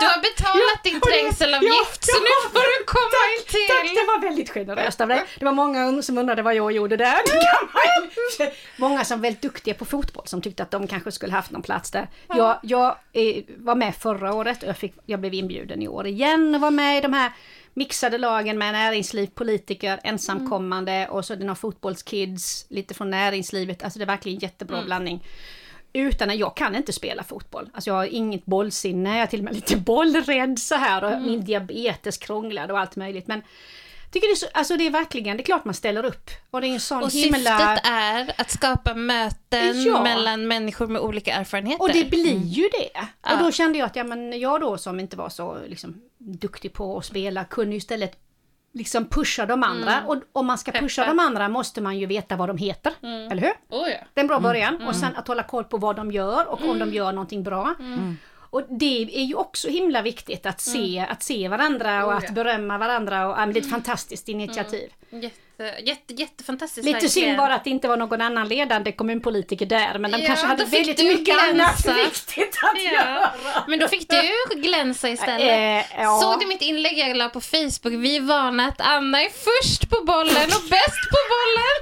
du 0.00 0.06
har 0.06 0.22
betalat 0.22 0.82
din 0.84 1.00
trängselavgift 1.00 2.04
ja, 2.08 2.14
så 2.14 2.20
nu 2.20 2.50
får 2.52 2.78
du 2.78 2.84
komma 2.84 3.20
in 3.36 3.42
Tack, 3.68 3.82
till. 3.82 3.94
det 3.94 4.06
var 4.06 4.20
väldigt 4.20 4.50
generöst 4.50 5.00
av 5.00 5.08
dig. 5.08 5.24
Det 5.38 5.44
var 5.44 5.52
många 5.52 6.02
som 6.02 6.18
undrade 6.18 6.42
vad 6.42 6.54
jag 6.54 6.72
gjorde 6.72 6.96
där. 6.96 7.18
Många 8.76 9.04
som 9.04 9.18
var 9.18 9.22
väldigt 9.22 9.42
duktiga 9.42 9.74
på 9.74 9.84
fotboll 9.84 10.26
som 10.26 10.42
tyckte 10.42 10.62
att 10.62 10.70
de 10.70 10.86
kanske 10.86 11.12
skulle 11.12 11.32
haft 11.32 11.50
någon 11.50 11.62
plats 11.62 11.90
där. 11.90 12.08
Jag, 12.28 12.58
jag 12.62 12.96
eh, 13.12 13.44
var 13.56 13.74
med 13.74 13.94
förra 13.94 14.34
året 14.34 14.62
och 14.62 14.68
jag, 14.68 14.76
fick, 14.76 14.94
jag 15.06 15.20
blev 15.20 15.34
inbjuden 15.34 15.82
i 15.82 15.88
år 15.88 16.06
igen 16.06 16.54
och 16.54 16.60
var 16.60 16.70
med 16.70 16.98
i 16.98 17.00
de 17.00 17.12
här 17.12 17.32
mixade 17.74 18.18
lagen 18.18 18.58
med 18.58 18.72
näringsliv, 18.72 19.26
politiker, 19.26 20.00
ensamkommande 20.04 21.08
och 21.08 21.24
så 21.24 21.32
är 21.32 21.36
det 21.36 21.44
några 21.44 21.54
fotbollskids, 21.54 22.66
lite 22.68 22.94
från 22.94 23.10
näringslivet. 23.10 23.82
Alltså 23.82 23.98
det 23.98 24.04
är 24.04 24.06
verkligen 24.06 24.38
jättebra 24.38 24.82
blandning. 24.82 25.24
Utan 25.92 26.30
att 26.30 26.36
jag 26.36 26.56
kan 26.56 26.76
inte 26.76 26.92
spela 26.92 27.22
fotboll. 27.22 27.70
Alltså 27.74 27.90
jag 27.90 27.94
har 27.94 28.04
inget 28.06 28.44
bollsinne, 28.46 29.10
jag 29.10 29.22
är 29.22 29.26
till 29.26 29.40
och 29.40 29.44
med 29.44 29.54
lite 29.54 29.76
bollrädd 29.86 30.58
så 30.58 30.74
här 30.74 31.04
och 31.04 31.22
min 31.22 31.44
diabetes 31.44 32.18
krånglar 32.18 32.70
och 32.70 32.78
allt 32.78 32.96
möjligt. 32.96 33.26
Men 33.26 33.42
tycker 34.12 34.26
det 34.28 34.32
är, 34.32 34.36
så, 34.36 34.46
alltså 34.54 34.76
det 34.76 34.86
är 34.86 34.90
verkligen, 34.90 35.36
det 35.36 35.42
är 35.42 35.44
klart 35.44 35.64
man 35.64 35.74
ställer 35.74 36.04
upp. 36.04 36.30
Och 36.50 36.60
det 36.60 36.66
är 36.66 36.72
en 36.72 36.80
sån 36.80 37.02
Och 37.02 37.10
himla... 37.10 37.38
syftet 37.38 37.80
är 37.84 38.32
att 38.40 38.50
skapa 38.50 38.94
möten 38.94 39.82
Ja. 39.82 40.02
mellan 40.02 40.46
människor 40.48 40.86
med 40.86 41.02
olika 41.02 41.32
erfarenheter. 41.34 41.82
Och 41.82 41.92
det 41.92 42.10
blir 42.10 42.38
ju 42.44 42.62
det. 42.62 42.90
Ja. 43.22 43.32
Och 43.32 43.44
då 43.44 43.52
kände 43.52 43.78
jag 43.78 43.86
att 43.86 43.96
ja, 43.96 44.04
men 44.04 44.40
jag 44.40 44.60
då 44.60 44.78
som 44.78 45.00
inte 45.00 45.16
var 45.16 45.28
så 45.28 45.58
liksom, 45.66 46.02
duktig 46.18 46.72
på 46.72 46.98
att 46.98 47.04
spela 47.04 47.44
kunde 47.44 47.76
istället 47.76 48.16
liksom 48.78 49.04
pusha 49.08 49.46
de 49.46 49.62
andra. 49.62 50.02
Och 50.06 50.16
om 50.32 50.46
man 50.46 50.58
ska 50.58 50.72
pusha 50.72 51.02
Peppa. 51.02 51.14
de 51.14 51.18
andra 51.22 51.48
måste 51.48 51.80
man 51.80 51.98
ju 51.98 52.06
veta 52.06 52.36
vad 52.36 52.48
de 52.48 52.56
heter. 52.56 52.92
Eller 53.30 53.42
hur? 53.42 53.52
Oh, 53.78 53.88
ja. 53.90 53.96
Det 54.14 54.20
är 54.20 54.24
en 54.24 54.26
bra 54.26 54.40
början. 54.40 54.82
Och 54.88 54.96
sen 54.96 55.16
att 55.16 55.28
hålla 55.28 55.42
koll 55.42 55.64
på 55.64 55.76
vad 55.76 55.96
de 55.96 56.10
gör 56.12 56.46
och 56.46 56.68
om 56.68 56.78
de 56.78 56.92
gör 56.92 57.12
någonting 57.12 57.42
bra. 57.42 57.74
Och 58.50 58.62
det 58.68 59.02
är 59.02 59.24
ju 59.24 59.34
också 59.34 59.68
himla 59.68 60.02
viktigt 60.02 60.46
att 60.46 60.60
se, 60.60 61.06
att 61.10 61.22
se 61.22 61.48
varandra 61.48 62.04
och 62.04 62.12
Oh, 62.12 62.16
att 62.16 62.24
ja. 62.24 62.32
berömma 62.32 62.78
varandra. 62.78 63.28
Och, 63.28 63.38
ja, 63.40 63.46
det 63.46 63.58
är 63.58 63.62
ett 63.62 63.70
fantastiskt 63.70 64.28
initiativ. 64.28 64.92
Jätte, 65.10 65.36
jätte, 65.64 66.14
jättefantastiskt. 66.14 66.84
Lite 66.86 66.94
verkligen. 67.00 67.10
synd 67.28 67.38
bara 67.38 67.54
att 67.54 67.64
det 67.64 67.70
inte 67.70 67.88
var 67.88 67.96
någon 67.96 68.20
annan 68.20 68.48
ledande 68.48 68.92
kommunpolitiker 68.92 69.66
där. 69.66 69.98
Men 69.98 70.10
de 70.10 70.20
Ja, 70.20 70.26
kanske 70.26 70.46
hade 70.46 70.64
väldigt 70.64 71.04
mycket 71.04 71.42
annat 71.42 71.86
viktigt 71.86 72.58
att 72.62 72.82
Ja. 72.84 72.92
göra. 72.92 73.30
Men 73.68 73.78
då 73.78 73.88
fick 73.88 74.08
du 74.10 74.22
glänsa 74.60 75.08
istället. 75.08 75.86
Eh, 75.86 76.00
ja. 76.02 76.20
Såg 76.22 76.40
du 76.40 76.46
mitt 76.46 76.62
inlägg 76.62 76.98
jag 76.98 77.16
la 77.16 77.28
på 77.28 77.40
Facebook? 77.40 77.92
Vi 78.02 78.18
vana 78.18 78.66
att 78.68 78.80
Anna 78.80 79.22
är 79.22 79.28
först 79.30 79.90
på 79.90 80.04
bollen 80.04 80.44
och 80.56 80.64
bäst 80.70 81.02
på 81.14 81.20
bollen. 81.34 81.76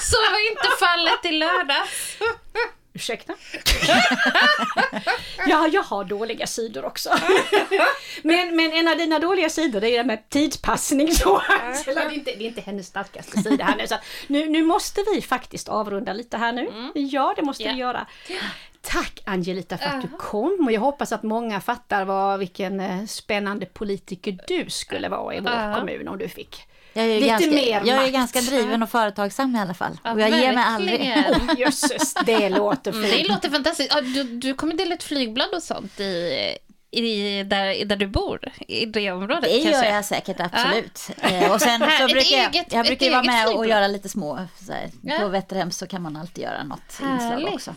Så 0.00 0.16
var 0.32 0.50
inte 0.50 0.68
fallet 0.80 1.24
i 1.24 1.32
lördags. 1.32 2.16
Ursäkta? 2.94 3.32
ja, 5.46 5.68
jag 5.72 5.82
har 5.82 6.04
dåliga 6.04 6.46
sidor 6.46 6.84
också. 6.84 7.10
men, 8.22 8.56
men 8.56 8.72
en 8.72 8.88
av 8.88 8.96
dina 8.96 9.18
dåliga 9.18 9.48
sidor 9.48 9.80
det 9.80 9.88
är 9.88 9.90
det 9.90 9.96
här 9.96 10.04
med 10.04 10.28
tidspassning. 10.28 11.12
Så 11.14 11.42
Angela, 11.62 12.00
det, 12.00 12.06
är 12.06 12.10
inte, 12.14 12.30
det 12.30 12.44
är 12.44 12.48
inte 12.48 12.60
hennes 12.60 12.86
starkaste 12.86 13.42
sida 13.42 13.64
här 13.64 13.76
nu. 13.76 13.86
Så 13.86 13.94
att 13.94 14.00
nu, 14.26 14.48
nu 14.48 14.62
måste 14.62 15.00
vi 15.14 15.22
faktiskt 15.22 15.68
avrunda 15.68 16.12
lite 16.12 16.36
här 16.36 16.52
nu. 16.52 16.92
Ja, 16.94 17.32
det 17.36 17.42
måste 17.42 17.62
Ja. 17.62 17.72
vi 17.72 17.78
göra. 17.78 18.06
Tack 18.80 19.22
Angelita 19.26 19.78
för 19.78 19.86
att 19.86 20.02
du 20.02 20.08
kom 20.18 20.64
och 20.66 20.72
jag 20.72 20.80
hoppas 20.80 21.12
att 21.12 21.22
många 21.22 21.60
fattar 21.60 22.04
vad, 22.04 22.38
vilken 22.38 22.80
eh, 22.80 23.04
spännande 23.06 23.66
politiker 23.66 24.38
du 24.48 24.70
skulle 24.70 25.08
vara 25.08 25.34
i 25.34 25.40
vår 25.40 25.52
Ja. 25.52 25.74
kommun 25.78 26.08
om 26.08 26.18
du 26.18 26.28
fick. 26.28 26.66
Jag 26.94 27.04
är 27.06 27.20
ganska, 27.26 27.50
mer 27.50 27.82
jag 27.84 28.04
är 28.06 28.10
ganska 28.10 28.40
driven 28.40 28.82
och 28.82 28.90
företagsam 28.90 29.56
i 29.56 29.60
alla 29.60 29.74
fall. 29.74 29.98
Ja, 30.04 30.12
och 30.12 30.20
jag 30.20 30.30
ger 30.30 30.52
mig 30.52 30.64
aldrig. 30.66 30.98
verkligen. 31.00 31.56
Jösses, 31.58 32.14
det 32.26 32.48
låter 32.48 32.92
Mm, 32.92 33.10
fint. 33.10 33.22
Det 33.28 33.34
låter 33.34 33.50
fantastiskt. 33.50 33.92
Ja, 33.94 34.00
du, 34.00 34.22
du 34.24 34.54
kommer 34.54 34.74
dela 34.74 34.94
ut 34.94 35.02
flygblad 35.02 35.48
och 35.54 35.62
sånt 35.62 36.00
i, 36.00 36.56
i, 36.90 37.42
där, 37.42 37.84
där 37.84 37.96
du 37.96 38.06
bor, 38.06 38.40
i 38.68 38.86
det 38.86 39.12
området 39.12 39.42
Det 39.42 39.48
kanske? 39.62 39.70
gör 39.88 39.94
jag 39.94 40.04
säkert, 40.04 40.36
absolut. 40.40 41.08
Eh, 41.20 41.52
och 41.52 41.60
sen 41.60 41.80
så 41.98 42.06
brukar 42.06 42.36
jag, 42.36 42.54
eget- 42.54 42.72
jag 42.72 42.86
brukar 42.86 43.10
vara 43.10 43.22
med 43.22 43.48
och 43.48 43.66
göra 43.66 43.86
lite 43.86 44.08
små, 44.08 44.38
så 44.66 44.72
här, 44.72 44.90
Ja. 45.02 45.18
på 45.18 45.28
Vätterhem 45.28 45.70
så 45.70 45.86
kan 45.86 46.02
man 46.02 46.16
alltid 46.16 46.44
göra 46.44 46.64
något 46.64 47.00
inslag 47.02 47.54
också. 47.54 47.74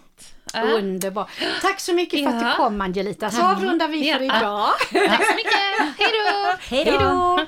Ja. 0.53 0.61
Underbart. 0.61 1.29
Tack 1.61 1.79
så 1.79 1.93
mycket 1.93 2.19
för 2.19 2.37
att 2.37 2.41
Ja. 2.43 2.49
du 2.49 2.55
kom 2.55 2.81
Angelita. 2.81 3.31
Så 3.31 3.41
avrundar 3.41 3.87
vi 3.87 4.13
för 4.13 4.19
Ja. 4.19 4.37
idag. 4.39 4.69
Tack 5.09 5.25
så 5.25 5.35
mycket. 5.35 5.99
Hej 5.99 6.11
då! 6.25 6.55
Hej 6.75 6.85
då! 6.85 7.45